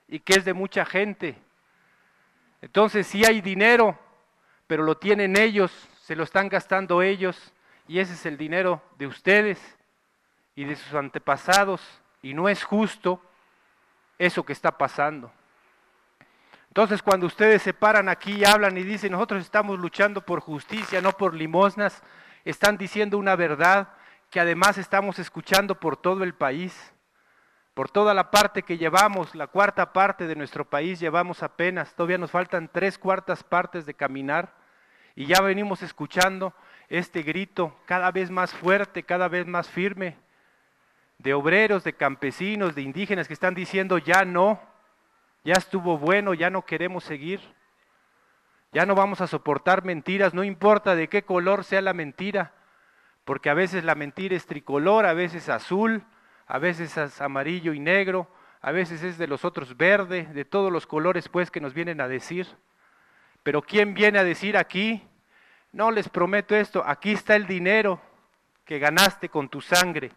y 0.09 0.19
que 0.19 0.35
es 0.35 0.45
de 0.45 0.53
mucha 0.53 0.85
gente. 0.85 1.37
Entonces 2.61 3.07
sí 3.07 3.25
hay 3.25 3.41
dinero, 3.41 3.97
pero 4.67 4.83
lo 4.83 4.97
tienen 4.97 5.37
ellos, 5.39 5.71
se 6.03 6.17
lo 6.17 6.25
están 6.25 6.49
gastando 6.49 7.03
ellos, 7.03 7.53
y 7.87 8.01
ese 8.01 8.15
es 8.15 8.27
el 8.27 8.37
dinero 8.37 8.83
de 8.99 9.07
ustedes 9.07 9.79
y 10.57 10.65
de 10.65 10.75
sus 10.75 10.95
antepasados, 10.95 11.81
y 12.21 12.35
no 12.35 12.49
es 12.49 12.65
justo 12.65 13.23
eso 14.19 14.45
que 14.45 14.53
está 14.53 14.77
pasando. 14.77 15.33
Entonces 16.69 17.03
cuando 17.03 17.27
ustedes 17.27 17.63
se 17.63 17.75
paran 17.75 18.09
aquí 18.09 18.33
y 18.33 18.45
hablan 18.45 18.77
y 18.77 18.85
dicen, 18.85 19.13
nosotros 19.13 19.43
estamos 19.43 19.79
luchando 19.79 20.21
por 20.21 20.41
justicia, 20.41 21.01
no 21.01 21.13
por 21.13 21.35
limosnas, 21.35 22.03
están 22.45 22.77
diciendo 22.77 23.19
una 23.19 23.37
verdad 23.37 23.89
que 24.31 24.41
además 24.41 24.79
estamos 24.79 25.19
escuchando 25.19 25.75
por 25.75 25.97
todo 25.97 26.23
el 26.23 26.35
país, 26.35 26.93
por 27.75 27.91
toda 27.91 28.13
la 28.13 28.31
parte 28.31 28.63
que 28.63 28.77
llevamos, 28.77 29.35
la 29.35 29.47
cuarta 29.47 29.93
parte 29.93 30.27
de 30.27 30.37
nuestro 30.37 30.65
país 30.65 31.01
llevamos 31.01 31.43
apenas, 31.43 31.95
todavía 31.95 32.19
nos 32.19 32.31
faltan 32.31 32.69
tres 32.73 32.99
cuartas 32.99 33.43
partes 33.45 33.87
de 33.87 33.95
caminar. 33.95 34.53
Y 35.15 35.27
ya 35.27 35.41
venimos 35.41 35.83
escuchando 35.83 36.55
este 36.89 37.23
grito 37.23 37.77
cada 37.87 38.11
vez 38.13 38.31
más 38.31 38.53
fuerte, 38.53 39.03
cada 39.03 39.29
vez 39.29 39.47
más 39.47 39.69
firme, 39.69 40.17
de 41.19 41.35
obreros, 41.35 41.83
de 41.85 41.93
campesinos, 41.93 42.75
de 42.75 42.83
indígenas 42.83 43.27
que 43.27 43.35
están 43.35 43.55
diciendo 43.55 43.99
ya 43.99 44.25
no, 44.25 44.61
ya 45.45 45.55
estuvo 45.55 45.99
bueno, 45.99 46.35
ya 46.35 46.51
no 46.51 46.65
queremos 46.65 47.05
seguir, 47.05 47.41
ya 48.73 48.85
no 48.85 48.95
vamos 48.95 49.21
a 49.21 49.27
soportar 49.27 49.85
mentiras, 49.85 50.35
no 50.35 50.45
importa 50.45 50.95
de 50.95 51.09
qué 51.09 51.23
color 51.23 51.65
sea 51.65 51.81
la 51.81 51.95
mentira, 51.95 52.53
porque 53.25 53.51
a 53.51 53.55
veces 53.55 53.85
la 53.85 53.95
mentira 53.95 54.37
es 54.37 54.47
tricolor, 54.47 55.07
a 55.07 55.15
veces 55.15 55.49
azul, 55.49 56.05
a 56.47 56.59
veces 56.59 56.97
es 56.97 57.21
amarillo 57.21 57.73
y 57.73 57.81
negro, 57.81 58.29
a 58.61 58.73
veces 58.73 59.03
es 59.03 59.19
de 59.19 59.27
los 59.27 59.45
otros 59.45 59.77
verde, 59.77 60.25
de 60.25 60.45
todos 60.45 60.73
los 60.73 60.87
colores 60.87 61.29
pues 61.29 61.51
que 61.51 61.61
nos 61.61 61.75
vienen 61.75 62.01
a 62.01 62.09
decir. 62.09 62.47
Pero 63.43 63.63
¿quién 63.63 63.95
viene 63.95 64.19
a 64.19 64.25
decir 64.25 64.57
aquí? 64.57 65.03
No 65.73 65.91
les 65.91 66.09
prometo 66.09 66.57
esto, 66.57 66.83
aquí 66.85 67.13
está 67.13 67.37
el 67.37 67.47
dinero 67.47 68.01
que 68.65 68.79
ganaste 68.79 69.29
con 69.29 69.49
tu 69.49 69.61
sangre, 69.61 70.11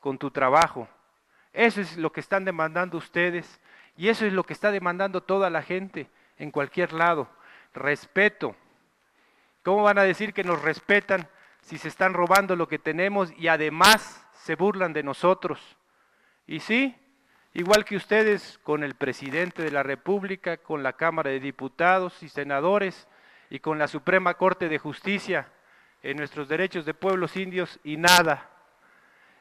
con 0.00 0.18
tu 0.18 0.30
trabajo. 0.30 0.88
Eso 1.52 1.80
es 1.80 1.96
lo 1.96 2.12
que 2.12 2.20
están 2.20 2.44
demandando 2.44 2.98
ustedes 2.98 3.60
y 3.96 4.08
eso 4.08 4.26
es 4.26 4.32
lo 4.32 4.44
que 4.44 4.52
está 4.52 4.70
demandando 4.70 5.22
toda 5.22 5.50
la 5.50 5.62
gente 5.62 6.08
en 6.38 6.50
cualquier 6.50 6.92
lado. 6.92 7.28
Respeto. 7.74 8.56
¿Cómo 9.62 9.82
van 9.82 9.98
a 9.98 10.04
decir 10.04 10.32
que 10.32 10.44
nos 10.44 10.62
respetan 10.62 11.28
si 11.60 11.78
se 11.78 11.88
están 11.88 12.14
robando 12.14 12.54
lo 12.56 12.68
que 12.68 12.78
tenemos 12.78 13.32
y 13.36 13.48
además 13.48 14.26
se 14.34 14.54
burlan 14.54 14.92
de 14.92 15.02
nosotros? 15.02 15.76
Y 16.46 16.60
sí, 16.60 16.94
igual 17.54 17.84
que 17.84 17.96
ustedes 17.96 18.58
con 18.62 18.84
el 18.84 18.94
presidente 18.94 19.62
de 19.62 19.70
la 19.70 19.82
República, 19.82 20.58
con 20.58 20.82
la 20.82 20.92
Cámara 20.92 21.30
de 21.30 21.40
Diputados 21.40 22.22
y 22.22 22.28
Senadores 22.28 23.08
y 23.50 23.58
con 23.58 23.78
la 23.78 23.88
Suprema 23.88 24.34
Corte 24.34 24.68
de 24.68 24.78
Justicia 24.78 25.48
en 26.02 26.18
nuestros 26.18 26.48
derechos 26.48 26.84
de 26.84 26.94
pueblos 26.94 27.36
indios 27.36 27.80
y 27.82 27.96
nada. 27.96 28.50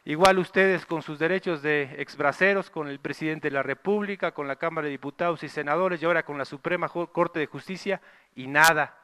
Igual 0.08 0.38
ustedes 0.38 0.86
con 0.86 1.02
sus 1.02 1.18
derechos 1.18 1.64
de 1.64 1.96
exbraceros, 1.98 2.70
con 2.70 2.88
el 2.88 3.00
presidente 3.00 3.48
de 3.48 3.56
la 3.56 3.64
República, 3.64 4.34
con 4.34 4.48
la 4.48 4.56
Cámara 4.56 4.86
de 4.86 4.92
Diputados 4.92 5.42
y 5.42 5.50
Senadores 5.50 6.00
y 6.00 6.06
ahora 6.06 6.22
con 6.22 6.38
la 6.38 6.46
Suprema 6.46 6.88
Corte 6.90 7.40
de 7.40 7.48
Justicia 7.48 8.00
y 8.36 8.46
nada. 8.46 9.00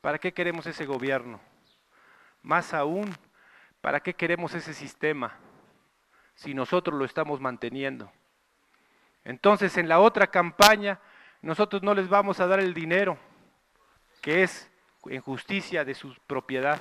¿Para 0.00 0.18
qué 0.18 0.32
queremos 0.32 0.66
ese 0.66 0.86
gobierno? 0.86 1.38
Más 2.42 2.72
aún, 2.72 3.14
¿para 3.82 4.00
qué 4.00 4.14
queremos 4.14 4.54
ese 4.54 4.72
sistema 4.72 5.36
si 6.34 6.54
nosotros 6.54 6.98
lo 6.98 7.04
estamos 7.04 7.42
manteniendo? 7.42 8.10
Entonces, 9.24 9.76
en 9.76 9.86
la 9.86 10.00
otra 10.00 10.28
campaña, 10.28 10.98
nosotros 11.42 11.82
no 11.82 11.92
les 11.92 12.08
vamos 12.08 12.40
a 12.40 12.46
dar 12.46 12.60
el 12.60 12.72
dinero, 12.72 13.18
que 14.22 14.44
es 14.44 14.70
en 15.04 15.20
justicia 15.20 15.84
de 15.84 15.94
su 15.94 16.16
propiedad. 16.26 16.80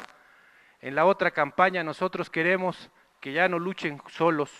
En 0.79 0.95
la 0.95 1.03
otra 1.03 1.31
campaña, 1.31 1.83
nosotros 1.83 2.29
queremos 2.29 2.89
que 3.19 3.33
ya 3.33 3.47
no 3.47 3.59
luchen 3.59 4.01
solos, 4.09 4.51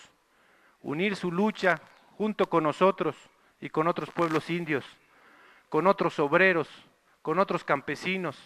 unir 0.82 1.16
su 1.16 1.30
lucha 1.30 1.80
junto 2.16 2.48
con 2.48 2.64
nosotros 2.64 3.16
y 3.60 3.70
con 3.70 3.88
otros 3.88 4.10
pueblos 4.10 4.50
indios, 4.50 4.84
con 5.68 5.86
otros 5.86 6.18
obreros, 6.18 6.68
con 7.22 7.38
otros 7.38 7.64
campesinos, 7.64 8.38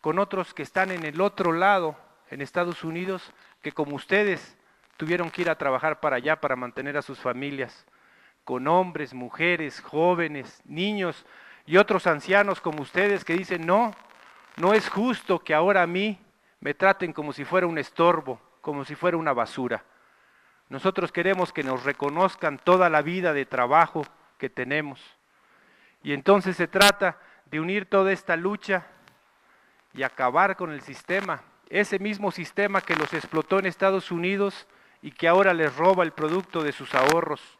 con 0.00 0.18
otros 0.18 0.54
que 0.54 0.62
están 0.62 0.90
en 0.90 1.04
el 1.04 1.20
otro 1.20 1.52
lado, 1.52 1.96
en 2.30 2.40
Estados 2.40 2.82
Unidos, 2.84 3.32
que 3.60 3.72
como 3.72 3.96
ustedes 3.96 4.56
tuvieron 4.96 5.30
que 5.30 5.42
ir 5.42 5.50
a 5.50 5.58
trabajar 5.58 6.00
para 6.00 6.16
allá 6.16 6.40
para 6.40 6.56
mantener 6.56 6.96
a 6.96 7.02
sus 7.02 7.18
familias 7.18 7.86
con 8.44 8.66
hombres, 8.66 9.14
mujeres, 9.14 9.80
jóvenes, 9.80 10.62
niños 10.64 11.24
y 11.66 11.76
otros 11.76 12.06
ancianos 12.06 12.60
como 12.60 12.82
ustedes 12.82 13.24
que 13.24 13.34
dicen, 13.34 13.66
no, 13.66 13.94
no 14.56 14.74
es 14.74 14.88
justo 14.88 15.38
que 15.38 15.54
ahora 15.54 15.82
a 15.82 15.86
mí 15.86 16.18
me 16.60 16.74
traten 16.74 17.12
como 17.12 17.32
si 17.32 17.44
fuera 17.44 17.66
un 17.66 17.78
estorbo, 17.78 18.40
como 18.62 18.86
si 18.86 18.94
fuera 18.94 19.18
una 19.18 19.34
basura. 19.34 19.84
Nosotros 20.70 21.12
queremos 21.12 21.52
que 21.52 21.62
nos 21.62 21.84
reconozcan 21.84 22.58
toda 22.58 22.88
la 22.88 23.02
vida 23.02 23.34
de 23.34 23.44
trabajo 23.44 24.06
que 24.38 24.48
tenemos. 24.48 24.98
Y 26.02 26.14
entonces 26.14 26.56
se 26.56 26.66
trata 26.66 27.18
de 27.44 27.60
unir 27.60 27.84
toda 27.84 28.10
esta 28.10 28.36
lucha 28.36 28.86
y 29.92 30.02
acabar 30.02 30.56
con 30.56 30.72
el 30.72 30.80
sistema, 30.80 31.42
ese 31.68 31.98
mismo 31.98 32.32
sistema 32.32 32.80
que 32.80 32.96
los 32.96 33.12
explotó 33.12 33.58
en 33.58 33.66
Estados 33.66 34.10
Unidos 34.10 34.66
y 35.02 35.12
que 35.12 35.28
ahora 35.28 35.52
les 35.52 35.76
roba 35.76 36.04
el 36.04 36.12
producto 36.12 36.62
de 36.62 36.72
sus 36.72 36.94
ahorros 36.94 37.58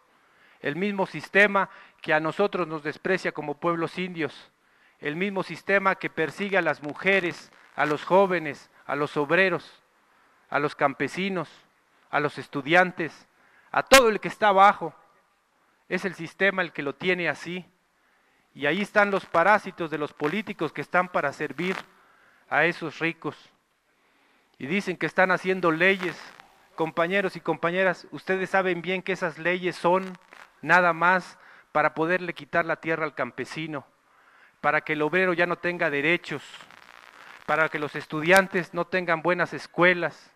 el 0.63 0.77
mismo 0.77 1.07
sistema 1.07 1.69
que 2.01 2.15
a 2.15 2.21
nosotros 2.21 2.67
nos 2.67 2.83
desprecia 2.83 3.33
como 3.33 3.59
pueblos 3.59 3.99
indios, 3.99 4.51
el 5.01 5.17
mismo 5.17 5.43
sistema 5.43 5.97
que 5.97 6.09
persigue 6.09 6.57
a 6.57 6.63
las 6.63 6.83
mujeres, 6.83 7.51
a 7.75 7.85
los 7.85 8.05
jóvenes, 8.05 8.71
a 8.87 8.97
los 8.97 9.17
obreros, 9.17 9.82
a 10.53 10.59
los 10.59 10.77
campesinos, 10.77 11.49
a 12.11 12.21
los 12.21 12.37
estudiantes, 12.37 13.27
a 13.71 13.83
todo 13.83 14.11
el 14.11 14.21
que 14.21 14.29
está 14.29 14.49
abajo. 14.49 14.95
Es 15.89 16.05
el 16.05 16.15
sistema 16.15 16.61
el 16.61 16.73
que 16.73 16.83
lo 16.83 16.95
tiene 16.95 17.31
así. 17.31 17.65
Y 18.55 18.67
ahí 18.67 18.83
están 18.83 19.11
los 19.11 19.25
parásitos 19.25 19.91
de 19.91 19.97
los 19.97 20.13
políticos 20.13 20.71
que 20.71 20.83
están 20.83 21.09
para 21.09 21.33
servir 21.33 21.75
a 22.51 22.67
esos 22.67 22.99
ricos. 22.99 23.35
Y 24.59 24.67
dicen 24.67 24.99
que 24.99 25.07
están 25.07 25.31
haciendo 25.31 25.71
leyes. 25.71 26.21
Compañeros 26.75 27.35
y 27.35 27.41
compañeras, 27.41 28.07
ustedes 28.11 28.51
saben 28.51 28.83
bien 28.83 29.01
que 29.01 29.13
esas 29.13 29.39
leyes 29.39 29.75
son 29.75 30.19
nada 30.61 30.93
más 30.93 31.39
para 31.73 31.95
poderle 31.95 32.35
quitar 32.35 32.67
la 32.67 32.77
tierra 32.77 33.05
al 33.05 33.15
campesino, 33.15 33.87
para 34.61 34.83
que 34.83 34.93
el 34.93 35.01
obrero 35.01 35.33
ya 35.33 35.47
no 35.47 35.57
tenga 35.57 35.89
derechos, 35.89 36.43
para 37.47 37.71
que 37.71 37.79
los 37.79 37.97
estudiantes 37.97 38.75
no 38.75 38.87
tengan 38.87 39.23
buenas 39.23 39.55
escuelas, 39.55 40.32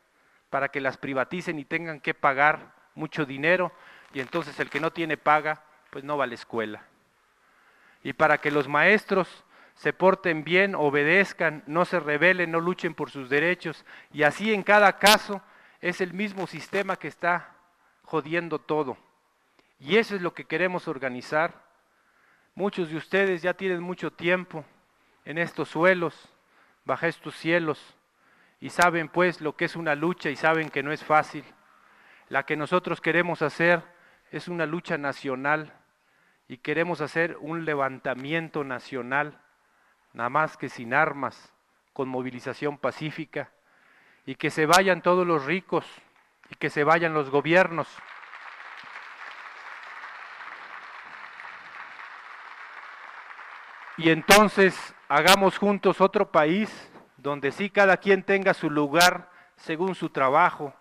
para 0.57 0.71
que 0.71 0.81
las 0.81 0.97
privaticen 0.97 1.59
y 1.59 1.67
tengan 1.67 2.01
que 2.01 2.15
pagar 2.15 2.73
mucho 2.95 3.27
dinero 3.27 3.73
y 4.15 4.21
entonces 4.21 4.59
el 4.59 4.71
que 4.71 4.81
no 4.81 4.91
tiene 4.91 5.19
paga, 5.19 5.63
pues 5.91 6.03
no 6.03 6.17
va 6.17 6.25
a 6.25 6.27
la 6.27 6.33
escuela. 6.33 6.83
Y 8.03 8.15
para 8.15 8.39
que 8.39 8.51
los 8.51 8.67
maestros 8.67 9.45
se 9.75 9.93
porten 9.93 10.45
bien, 10.45 10.75
obedezcan, 10.75 11.63
no 11.67 11.85
se 11.85 12.01
rebelen, 12.01 12.53
no 12.53 12.61
luchen 12.61 12.95
por 12.95 13.11
sus 13.11 13.29
derechos. 13.29 13.85
Y 14.15 14.23
así 14.23 14.55
en 14.55 14.63
cada 14.63 14.99
caso 14.99 15.43
es 15.83 16.01
el 16.01 16.15
mismo 16.15 16.47
sistema 16.47 16.97
que 16.97 17.09
está 17.09 17.53
jodiendo 18.05 18.59
todo. 18.59 18.97
Y 19.79 19.99
eso 19.99 20.17
es 20.17 20.23
lo 20.23 20.33
que 20.33 20.47
queremos 20.47 20.89
organizar. 20.89 21.53
Muchos 22.55 22.89
de 22.89 22.97
ustedes 22.97 23.43
ya 23.43 23.53
tienen 23.53 23.83
mucho 23.83 24.11
tiempo 24.11 24.65
en 25.27 25.37
estos 25.37 25.69
suelos, 25.69 26.31
bajo 26.87 27.05
estos 27.05 27.37
cielos, 27.37 27.96
y 28.67 28.71
saben 28.71 29.09
pues 29.09 29.41
lo 29.41 29.55
que 29.55 29.67
es 29.67 29.77
una 29.77 29.95
lucha 29.95 30.29
y 30.29 30.35
saben 30.35 30.71
que 30.71 30.83
no 30.83 30.91
es 30.91 31.05
fácil. 31.05 31.45
La 32.29 32.43
que 32.43 32.57
nosotros 32.57 33.01
queremos 33.01 33.41
hacer 33.41 33.81
es 34.33 34.49
una 34.49 34.67
lucha 34.67 34.99
nacional 34.99 35.73
y 36.49 36.57
queremos 36.57 37.01
hacer 37.01 37.37
un 37.39 37.65
levantamiento 37.65 38.65
nacional, 38.65 39.41
nada 40.15 40.31
más 40.31 40.57
que 40.57 40.69
sin 40.69 40.95
armas, 40.95 41.55
con 41.93 42.09
movilización 42.09 42.77
pacífica, 42.77 43.53
y 44.25 44.35
que 44.35 44.51
se 44.51 44.67
vayan 44.67 45.01
todos 45.01 45.25
los 45.25 45.45
ricos 45.45 45.87
y 46.51 46.57
que 46.57 46.69
se 46.69 46.83
vayan 46.83 47.15
los 47.15 47.31
gobiernos. 47.31 47.87
y 53.99 54.11
entonces 54.11 54.95
hagamos 55.09 55.57
juntos 55.57 56.03
otro 56.03 56.31
país 56.31 56.91
donde 57.27 57.51
sí 57.51 57.71
cada 57.71 57.97
quien 57.97 58.23
tenga 58.23 58.55
su 58.55 58.71
lugar 58.71 59.29
según 59.57 59.97
su 59.97 60.11
trabajo, 60.11 60.73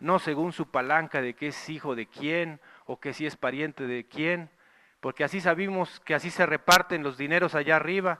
no 0.00 0.18
según 0.18 0.52
su 0.52 0.68
palanca 0.68 1.22
de 1.22 1.34
que 1.34 1.46
es 1.46 1.68
hijo 1.68 1.94
de 1.94 2.06
quién 2.06 2.60
o 2.86 2.98
que 2.98 3.12
si 3.12 3.24
es 3.24 3.36
pariente 3.36 3.86
de 3.86 4.04
quién, 4.08 4.50
porque 4.98 5.22
así 5.22 5.40
sabemos 5.40 6.00
que 6.00 6.16
así 6.16 6.30
se 6.30 6.44
reparten 6.44 7.04
los 7.04 7.18
dineros 7.18 7.54
allá 7.54 7.76
arriba. 7.76 8.18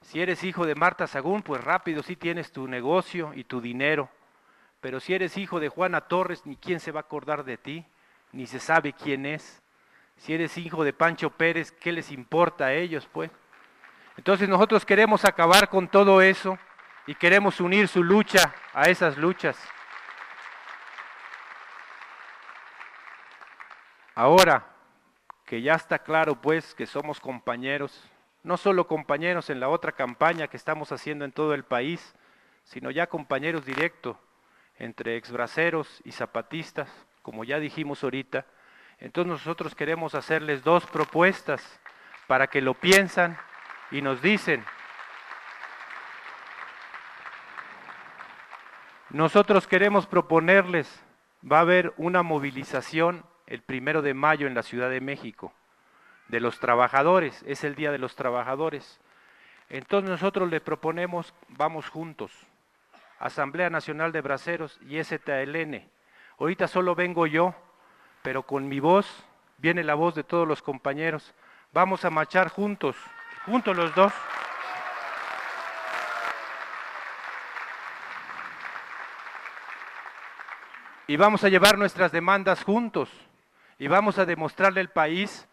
Si 0.00 0.20
eres 0.20 0.42
hijo 0.42 0.66
de 0.66 0.74
Marta 0.74 1.06
Sagún, 1.06 1.42
pues 1.42 1.62
rápido 1.62 2.02
sí 2.02 2.16
tienes 2.16 2.50
tu 2.50 2.66
negocio 2.66 3.32
y 3.36 3.44
tu 3.44 3.60
dinero. 3.60 4.10
Pero 4.80 4.98
si 4.98 5.14
eres 5.14 5.36
hijo 5.36 5.60
de 5.60 5.68
Juana 5.68 6.00
Torres, 6.00 6.44
ni 6.44 6.56
quién 6.56 6.80
se 6.80 6.90
va 6.90 6.98
a 6.98 7.02
acordar 7.02 7.44
de 7.44 7.56
ti, 7.56 7.86
ni 8.32 8.48
se 8.48 8.58
sabe 8.58 8.94
quién 8.94 9.26
es. 9.26 9.62
Si 10.16 10.34
eres 10.34 10.58
hijo 10.58 10.82
de 10.82 10.92
Pancho 10.92 11.30
Pérez, 11.30 11.70
¿qué 11.70 11.92
les 11.92 12.10
importa 12.10 12.66
a 12.66 12.74
ellos, 12.74 13.08
pues? 13.12 13.30
Entonces 14.16 14.48
nosotros 14.48 14.84
queremos 14.84 15.24
acabar 15.24 15.68
con 15.68 15.86
todo 15.86 16.20
eso 16.20 16.58
y 17.06 17.14
queremos 17.14 17.60
unir 17.60 17.88
su 17.88 18.02
lucha 18.02 18.54
a 18.72 18.88
esas 18.88 19.16
luchas. 19.16 19.58
Ahora 24.14 24.66
que 25.46 25.62
ya 25.62 25.74
está 25.74 25.98
claro 25.98 26.40
pues 26.40 26.74
que 26.74 26.86
somos 26.86 27.20
compañeros, 27.20 28.08
no 28.42 28.56
solo 28.56 28.86
compañeros 28.86 29.50
en 29.50 29.60
la 29.60 29.68
otra 29.68 29.92
campaña 29.92 30.48
que 30.48 30.56
estamos 30.56 30.92
haciendo 30.92 31.24
en 31.24 31.32
todo 31.32 31.54
el 31.54 31.64
país, 31.64 32.14
sino 32.64 32.90
ya 32.90 33.06
compañeros 33.06 33.64
directos 33.64 34.16
entre 34.78 35.16
exbraceros 35.16 36.00
y 36.04 36.12
zapatistas, 36.12 36.88
como 37.22 37.44
ya 37.44 37.58
dijimos 37.58 38.02
ahorita. 38.02 38.46
Entonces 38.98 39.30
nosotros 39.30 39.74
queremos 39.74 40.14
hacerles 40.14 40.62
dos 40.62 40.86
propuestas 40.86 41.80
para 42.26 42.46
que 42.46 42.60
lo 42.60 42.74
piensan 42.74 43.38
y 43.90 44.02
nos 44.02 44.22
dicen. 44.22 44.64
Nosotros 49.12 49.66
queremos 49.66 50.06
proponerles, 50.06 50.88
va 51.44 51.58
a 51.58 51.60
haber 51.60 51.92
una 51.98 52.22
movilización 52.22 53.26
el 53.46 53.60
primero 53.60 54.00
de 54.00 54.14
mayo 54.14 54.46
en 54.46 54.54
la 54.54 54.62
Ciudad 54.62 54.88
de 54.88 55.02
México, 55.02 55.52
de 56.28 56.40
los 56.40 56.58
trabajadores, 56.60 57.44
es 57.46 57.62
el 57.62 57.74
Día 57.74 57.92
de 57.92 57.98
los 57.98 58.16
Trabajadores. 58.16 59.00
Entonces 59.68 60.08
nosotros 60.08 60.48
le 60.48 60.62
proponemos, 60.62 61.34
vamos 61.48 61.90
juntos, 61.90 62.32
Asamblea 63.18 63.68
Nacional 63.68 64.12
de 64.12 64.22
Braceros 64.22 64.80
y 64.88 64.98
STLN. 65.04 65.86
Ahorita 66.38 66.66
solo 66.66 66.94
vengo 66.94 67.26
yo, 67.26 67.54
pero 68.22 68.44
con 68.44 68.66
mi 68.66 68.80
voz 68.80 69.26
viene 69.58 69.84
la 69.84 69.94
voz 69.94 70.14
de 70.14 70.24
todos 70.24 70.48
los 70.48 70.62
compañeros. 70.62 71.34
Vamos 71.74 72.06
a 72.06 72.10
marchar 72.10 72.48
juntos, 72.48 72.96
juntos 73.44 73.76
los 73.76 73.94
dos. 73.94 74.14
Y 81.06 81.16
vamos 81.16 81.44
a 81.44 81.48
llevar 81.48 81.78
nuestras 81.78 82.12
demandas 82.12 82.62
juntos 82.62 83.08
y 83.78 83.88
vamos 83.88 84.18
a 84.18 84.24
demostrarle 84.24 84.80
al 84.80 84.90
país 84.90 85.48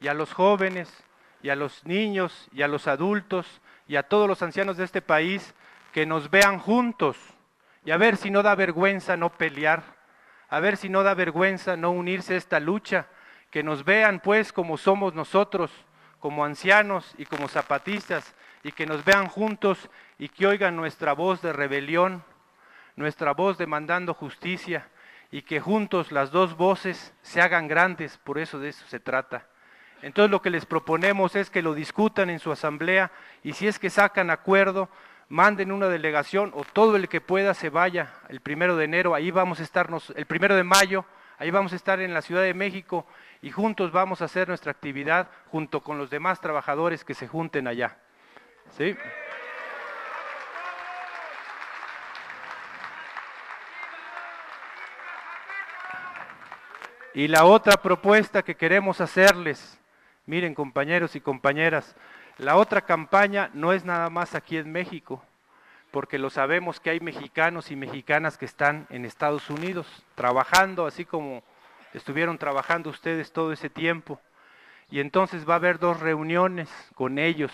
y 0.00 0.08
a 0.08 0.14
los 0.14 0.32
jóvenes 0.32 1.04
y 1.42 1.50
a 1.50 1.56
los 1.56 1.84
niños 1.84 2.48
y 2.52 2.62
a 2.62 2.68
los 2.68 2.88
adultos 2.88 3.60
y 3.86 3.96
a 3.96 4.02
todos 4.02 4.26
los 4.26 4.42
ancianos 4.42 4.76
de 4.76 4.84
este 4.84 5.02
país 5.02 5.54
que 5.92 6.06
nos 6.06 6.30
vean 6.30 6.58
juntos 6.58 7.16
y 7.84 7.90
a 7.90 7.96
ver 7.96 8.16
si 8.16 8.30
no 8.30 8.42
da 8.42 8.54
vergüenza 8.54 9.16
no 9.16 9.30
pelear, 9.30 9.82
a 10.48 10.60
ver 10.60 10.76
si 10.76 10.88
no 10.88 11.02
da 11.02 11.14
vergüenza 11.14 11.76
no 11.76 11.90
unirse 11.90 12.34
a 12.34 12.36
esta 12.38 12.60
lucha, 12.60 13.06
que 13.50 13.62
nos 13.62 13.84
vean 13.84 14.20
pues 14.20 14.52
como 14.52 14.76
somos 14.76 15.14
nosotros, 15.14 15.70
como 16.20 16.44
ancianos 16.44 17.14
y 17.16 17.24
como 17.24 17.48
zapatistas, 17.48 18.34
y 18.62 18.72
que 18.72 18.86
nos 18.86 19.04
vean 19.04 19.28
juntos 19.28 19.88
y 20.18 20.28
que 20.28 20.46
oigan 20.46 20.76
nuestra 20.76 21.12
voz 21.12 21.40
de 21.40 21.52
rebelión, 21.52 22.24
nuestra 22.98 23.32
voz 23.32 23.56
demandando 23.58 24.12
justicia, 24.12 24.88
y 25.30 25.42
que 25.42 25.60
juntos 25.60 26.10
las 26.10 26.30
dos 26.30 26.56
voces 26.56 27.12
se 27.22 27.40
hagan 27.40 27.68
grandes, 27.68 28.18
por 28.18 28.38
eso 28.38 28.58
de 28.58 28.70
eso 28.70 28.84
se 28.86 29.00
trata. 29.00 29.46
Entonces 30.00 30.30
lo 30.30 30.40
que 30.40 30.50
les 30.50 30.64
proponemos 30.64 31.36
es 31.36 31.50
que 31.50 31.62
lo 31.62 31.74
discutan 31.74 32.30
en 32.30 32.38
su 32.38 32.52
asamblea 32.52 33.10
y 33.42 33.52
si 33.52 33.66
es 33.66 33.78
que 33.78 33.90
sacan 33.90 34.30
acuerdo, 34.30 34.88
manden 35.28 35.72
una 35.72 35.88
delegación 35.88 36.52
o 36.54 36.64
todo 36.64 36.96
el 36.96 37.08
que 37.08 37.20
pueda 37.20 37.52
se 37.52 37.68
vaya 37.68 38.14
el 38.28 38.40
primero 38.40 38.76
de 38.76 38.84
enero, 38.84 39.14
ahí 39.14 39.30
vamos 39.30 39.60
a 39.60 39.64
estarnos, 39.64 40.12
el 40.16 40.26
primero 40.26 40.54
de 40.54 40.62
mayo, 40.62 41.04
ahí 41.38 41.50
vamos 41.50 41.72
a 41.72 41.76
estar 41.76 42.00
en 42.00 42.14
la 42.14 42.22
Ciudad 42.22 42.42
de 42.42 42.54
México 42.54 43.06
y 43.42 43.50
juntos 43.50 43.92
vamos 43.92 44.22
a 44.22 44.26
hacer 44.26 44.48
nuestra 44.48 44.70
actividad 44.70 45.28
junto 45.50 45.82
con 45.82 45.98
los 45.98 46.10
demás 46.10 46.40
trabajadores 46.40 47.04
que 47.04 47.14
se 47.14 47.26
junten 47.26 47.66
allá. 47.66 47.98
¿Sí? 48.76 48.96
Y 57.18 57.26
la 57.26 57.46
otra 57.46 57.82
propuesta 57.82 58.44
que 58.44 58.54
queremos 58.54 59.00
hacerles, 59.00 59.76
miren 60.24 60.54
compañeros 60.54 61.16
y 61.16 61.20
compañeras, 61.20 61.96
la 62.36 62.54
otra 62.54 62.82
campaña 62.82 63.50
no 63.54 63.72
es 63.72 63.84
nada 63.84 64.08
más 64.08 64.36
aquí 64.36 64.56
en 64.56 64.70
México, 64.70 65.20
porque 65.90 66.16
lo 66.16 66.30
sabemos 66.30 66.78
que 66.78 66.90
hay 66.90 67.00
mexicanos 67.00 67.72
y 67.72 67.74
mexicanas 67.74 68.38
que 68.38 68.44
están 68.44 68.86
en 68.88 69.04
Estados 69.04 69.50
Unidos 69.50 69.88
trabajando, 70.14 70.86
así 70.86 71.04
como 71.04 71.42
estuvieron 71.92 72.38
trabajando 72.38 72.88
ustedes 72.88 73.32
todo 73.32 73.52
ese 73.52 73.68
tiempo. 73.68 74.20
Y 74.88 75.00
entonces 75.00 75.44
va 75.44 75.54
a 75.54 75.56
haber 75.56 75.80
dos 75.80 75.98
reuniones 75.98 76.70
con 76.94 77.18
ellos. 77.18 77.50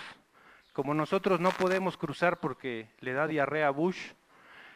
Como 0.75 0.93
nosotros 0.93 1.41
no 1.41 1.49
podemos 1.53 1.97
cruzar 1.97 2.39
porque 2.39 2.91
le 3.01 3.15
da 3.15 3.27
diarrea 3.27 3.69
a 3.69 3.71
Bush, 3.71 4.11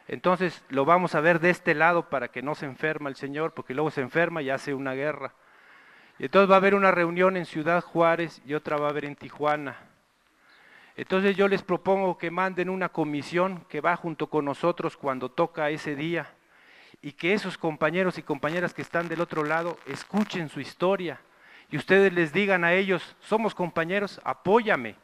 entonces 0.08 0.64
lo 0.70 0.86
vamos 0.86 1.14
a 1.14 1.20
ver 1.20 1.38
de 1.38 1.50
este 1.50 1.74
lado 1.74 2.08
para 2.08 2.28
que 2.28 2.42
no 2.42 2.54
se 2.54 2.64
enferma 2.64 3.10
el 3.10 3.16
Señor, 3.16 3.52
porque 3.52 3.74
luego 3.74 3.90
se 3.90 4.00
enferma 4.00 4.40
y 4.40 4.48
hace 4.48 4.72
una 4.72 4.94
guerra. 4.94 5.34
Y 6.18 6.24
entonces 6.24 6.50
va 6.50 6.54
a 6.54 6.58
haber 6.58 6.74
una 6.74 6.90
reunión 6.90 7.36
en 7.36 7.44
Ciudad 7.44 7.84
Juárez 7.84 8.40
y 8.46 8.54
otra 8.54 8.78
va 8.78 8.86
a 8.86 8.90
haber 8.90 9.04
en 9.04 9.16
Tijuana. 9.16 9.76
Entonces 10.96 11.36
yo 11.36 11.46
les 11.46 11.62
propongo 11.62 12.16
que 12.16 12.30
manden 12.30 12.70
una 12.70 12.88
comisión 12.88 13.64
que 13.68 13.80
va 13.82 13.94
junto 13.96 14.28
con 14.28 14.46
nosotros 14.46 14.96
cuando 14.96 15.30
toca 15.30 15.70
ese 15.70 15.94
día 15.94 16.28
y 17.02 17.12
que 17.12 17.34
esos 17.34 17.56
compañeros 17.56 18.18
y 18.18 18.22
compañeras 18.22 18.74
que 18.74 18.82
están 18.82 19.08
del 19.08 19.20
otro 19.20 19.44
lado 19.44 19.76
escuchen 19.86 20.48
su 20.48 20.60
historia 20.60 21.20
y 21.70 21.76
ustedes 21.76 22.12
les 22.14 22.32
digan 22.32 22.64
a 22.64 22.72
ellos, 22.72 23.14
somos 23.20 23.54
compañeros, 23.54 24.20
apóyame, 24.24 24.96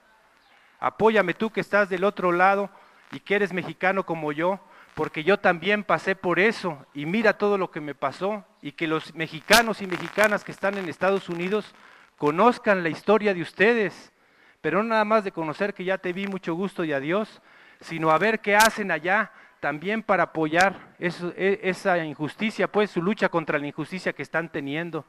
apóyame 0.80 1.34
tú 1.34 1.50
que 1.50 1.60
estás 1.60 1.88
del 1.90 2.04
otro 2.04 2.32
lado 2.32 2.70
y 3.12 3.20
que 3.20 3.36
eres 3.36 3.52
mexicano 3.52 4.04
como 4.04 4.32
yo, 4.32 4.60
porque 4.94 5.24
yo 5.24 5.38
también 5.38 5.84
pasé 5.84 6.14
por 6.14 6.38
eso 6.38 6.84
y 6.94 7.06
mira 7.06 7.38
todo 7.38 7.58
lo 7.58 7.70
que 7.70 7.80
me 7.80 7.94
pasó 7.94 8.44
y 8.62 8.72
que 8.72 8.86
los 8.86 9.14
mexicanos 9.14 9.82
y 9.82 9.86
mexicanas 9.86 10.44
que 10.44 10.52
están 10.52 10.78
en 10.78 10.88
Estados 10.88 11.28
Unidos 11.28 11.74
conozcan 12.16 12.82
la 12.82 12.88
historia 12.88 13.34
de 13.34 13.42
ustedes, 13.42 14.12
pero 14.60 14.82
no 14.82 14.90
nada 14.90 15.04
más 15.04 15.24
de 15.24 15.32
conocer 15.32 15.74
que 15.74 15.84
ya 15.84 15.98
te 15.98 16.12
vi 16.12 16.26
mucho 16.26 16.54
gusto 16.54 16.84
y 16.84 16.92
adiós, 16.92 17.42
sino 17.80 18.10
a 18.10 18.18
ver 18.18 18.40
qué 18.40 18.56
hacen 18.56 18.90
allá 18.90 19.32
también 19.60 20.02
para 20.02 20.24
apoyar 20.24 20.94
e, 20.98 21.60
esa 21.62 21.98
injusticia, 22.04 22.70
pues 22.70 22.90
su 22.90 23.02
lucha 23.02 23.28
contra 23.28 23.58
la 23.58 23.66
injusticia 23.66 24.12
que 24.12 24.22
están 24.22 24.50
teniendo. 24.50 25.04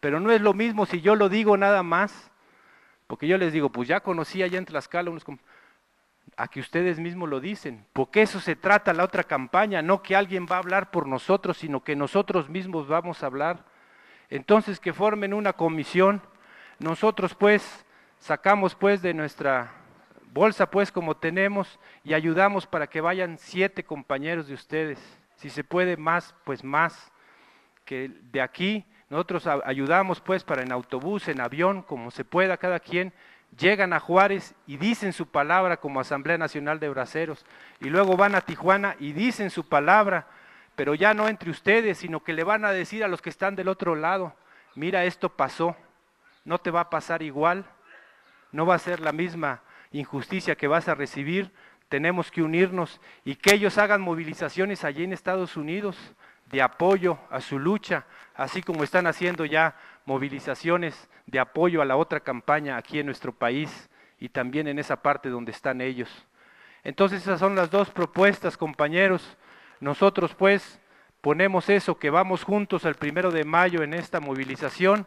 Pero 0.00 0.18
no 0.18 0.30
es 0.30 0.40
lo 0.40 0.54
mismo 0.54 0.86
si 0.86 1.00
yo 1.00 1.14
lo 1.14 1.28
digo 1.28 1.56
nada 1.56 1.82
más, 1.82 2.30
porque 3.06 3.26
yo 3.26 3.38
les 3.38 3.52
digo, 3.52 3.70
pues 3.70 3.86
ya 3.88 4.00
conocí 4.00 4.42
allá 4.42 4.58
en 4.58 4.64
Tlaxcala 4.64 5.10
unos 5.10 5.24
a 6.36 6.48
que 6.48 6.60
ustedes 6.60 6.98
mismos 6.98 7.28
lo 7.28 7.40
dicen, 7.40 7.84
porque 7.92 8.22
eso 8.22 8.40
se 8.40 8.56
trata 8.56 8.92
la 8.92 9.04
otra 9.04 9.24
campaña, 9.24 9.82
no 9.82 10.02
que 10.02 10.16
alguien 10.16 10.46
va 10.50 10.56
a 10.56 10.60
hablar 10.60 10.90
por 10.90 11.06
nosotros, 11.06 11.58
sino 11.58 11.82
que 11.82 11.96
nosotros 11.96 12.48
mismos 12.48 12.88
vamos 12.88 13.22
a 13.22 13.26
hablar. 13.26 13.64
Entonces 14.30 14.80
que 14.80 14.92
formen 14.92 15.34
una 15.34 15.52
comisión, 15.52 16.22
nosotros 16.78 17.34
pues 17.34 17.84
sacamos 18.18 18.74
pues 18.74 19.02
de 19.02 19.14
nuestra 19.14 19.72
bolsa 20.32 20.70
pues 20.70 20.92
como 20.92 21.16
tenemos 21.16 21.78
y 22.04 22.14
ayudamos 22.14 22.66
para 22.66 22.86
que 22.86 23.00
vayan 23.00 23.38
siete 23.38 23.84
compañeros 23.84 24.48
de 24.48 24.54
ustedes, 24.54 24.98
si 25.36 25.50
se 25.50 25.64
puede 25.64 25.96
más, 25.96 26.34
pues 26.44 26.62
más, 26.62 27.12
que 27.84 28.10
de 28.30 28.42
aquí. 28.42 28.84
Nosotros 29.08 29.46
ayudamos 29.46 30.20
pues 30.20 30.44
para 30.44 30.62
en 30.62 30.70
autobús, 30.70 31.28
en 31.28 31.40
avión, 31.40 31.80
como 31.82 32.10
se 32.10 32.24
pueda 32.24 32.58
cada 32.58 32.78
quien, 32.78 33.14
llegan 33.56 33.92
a 33.92 34.00
Juárez 34.00 34.54
y 34.66 34.76
dicen 34.76 35.12
su 35.12 35.26
palabra 35.26 35.78
como 35.78 36.00
Asamblea 36.00 36.38
Nacional 36.38 36.80
de 36.80 36.88
Braceros, 36.88 37.44
y 37.80 37.88
luego 37.88 38.16
van 38.16 38.34
a 38.34 38.40
Tijuana 38.40 38.96
y 38.98 39.12
dicen 39.12 39.50
su 39.50 39.68
palabra, 39.68 40.26
pero 40.76 40.94
ya 40.94 41.14
no 41.14 41.28
entre 41.28 41.50
ustedes, 41.50 41.98
sino 41.98 42.22
que 42.22 42.32
le 42.32 42.44
van 42.44 42.64
a 42.64 42.72
decir 42.72 43.02
a 43.02 43.08
los 43.08 43.22
que 43.22 43.30
están 43.30 43.56
del 43.56 43.68
otro 43.68 43.94
lado, 43.94 44.34
mira, 44.74 45.04
esto 45.04 45.28
pasó, 45.28 45.76
no 46.44 46.58
te 46.58 46.70
va 46.70 46.82
a 46.82 46.90
pasar 46.90 47.22
igual, 47.22 47.64
no 48.52 48.64
va 48.64 48.76
a 48.76 48.78
ser 48.78 49.00
la 49.00 49.12
misma 49.12 49.60
injusticia 49.90 50.56
que 50.56 50.68
vas 50.68 50.88
a 50.88 50.94
recibir, 50.94 51.52
tenemos 51.88 52.30
que 52.30 52.42
unirnos 52.42 53.00
y 53.24 53.34
que 53.34 53.54
ellos 53.54 53.78
hagan 53.78 54.00
movilizaciones 54.00 54.84
allí 54.84 55.04
en 55.04 55.12
Estados 55.12 55.56
Unidos 55.56 55.96
de 56.46 56.62
apoyo 56.62 57.18
a 57.30 57.40
su 57.40 57.58
lucha, 57.58 58.04
así 58.34 58.62
como 58.62 58.84
están 58.84 59.06
haciendo 59.06 59.44
ya 59.44 59.74
movilizaciones 60.08 61.10
de 61.26 61.38
apoyo 61.38 61.82
a 61.82 61.84
la 61.84 61.98
otra 61.98 62.20
campaña 62.20 62.78
aquí 62.78 62.98
en 62.98 63.04
nuestro 63.04 63.30
país 63.30 63.90
y 64.18 64.30
también 64.30 64.66
en 64.66 64.78
esa 64.78 65.02
parte 65.02 65.28
donde 65.28 65.52
están 65.52 65.82
ellos. 65.82 66.08
Entonces 66.82 67.20
esas 67.20 67.38
son 67.38 67.54
las 67.54 67.70
dos 67.70 67.90
propuestas, 67.90 68.56
compañeros. 68.56 69.36
Nosotros 69.80 70.34
pues 70.34 70.80
ponemos 71.20 71.68
eso, 71.68 71.98
que 71.98 72.08
vamos 72.08 72.42
juntos 72.42 72.86
el 72.86 72.94
primero 72.94 73.30
de 73.30 73.44
mayo 73.44 73.82
en 73.82 73.92
esta 73.92 74.18
movilización 74.18 75.06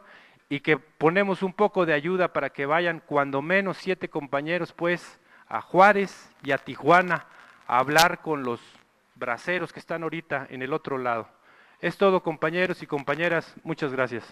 y 0.50 0.60
que 0.60 0.78
ponemos 0.78 1.42
un 1.42 1.54
poco 1.54 1.88
de 1.88 1.94
ayuda 1.94 2.32
para 2.32 2.52
que 2.52 2.68
vayan 2.68 3.02
cuando 3.04 3.42
menos 3.42 3.78
siete 3.78 4.08
compañeros 4.08 4.72
pues 4.72 5.20
a 5.48 5.62
Juárez 5.62 6.30
y 6.44 6.52
a 6.52 6.60
Tijuana 6.60 7.26
a 7.66 7.80
hablar 7.80 8.22
con 8.22 8.44
los 8.44 8.62
braceros 9.16 9.74
que 9.74 9.80
están 9.80 10.04
ahorita 10.04 10.46
en 10.52 10.62
el 10.62 10.74
otro 10.74 11.00
lado. 11.00 11.28
Es 11.80 11.98
todo 11.98 12.22
compañeros 12.22 12.84
y 12.84 12.86
compañeras, 12.86 13.56
muchas 13.64 13.92
gracias. 13.92 14.32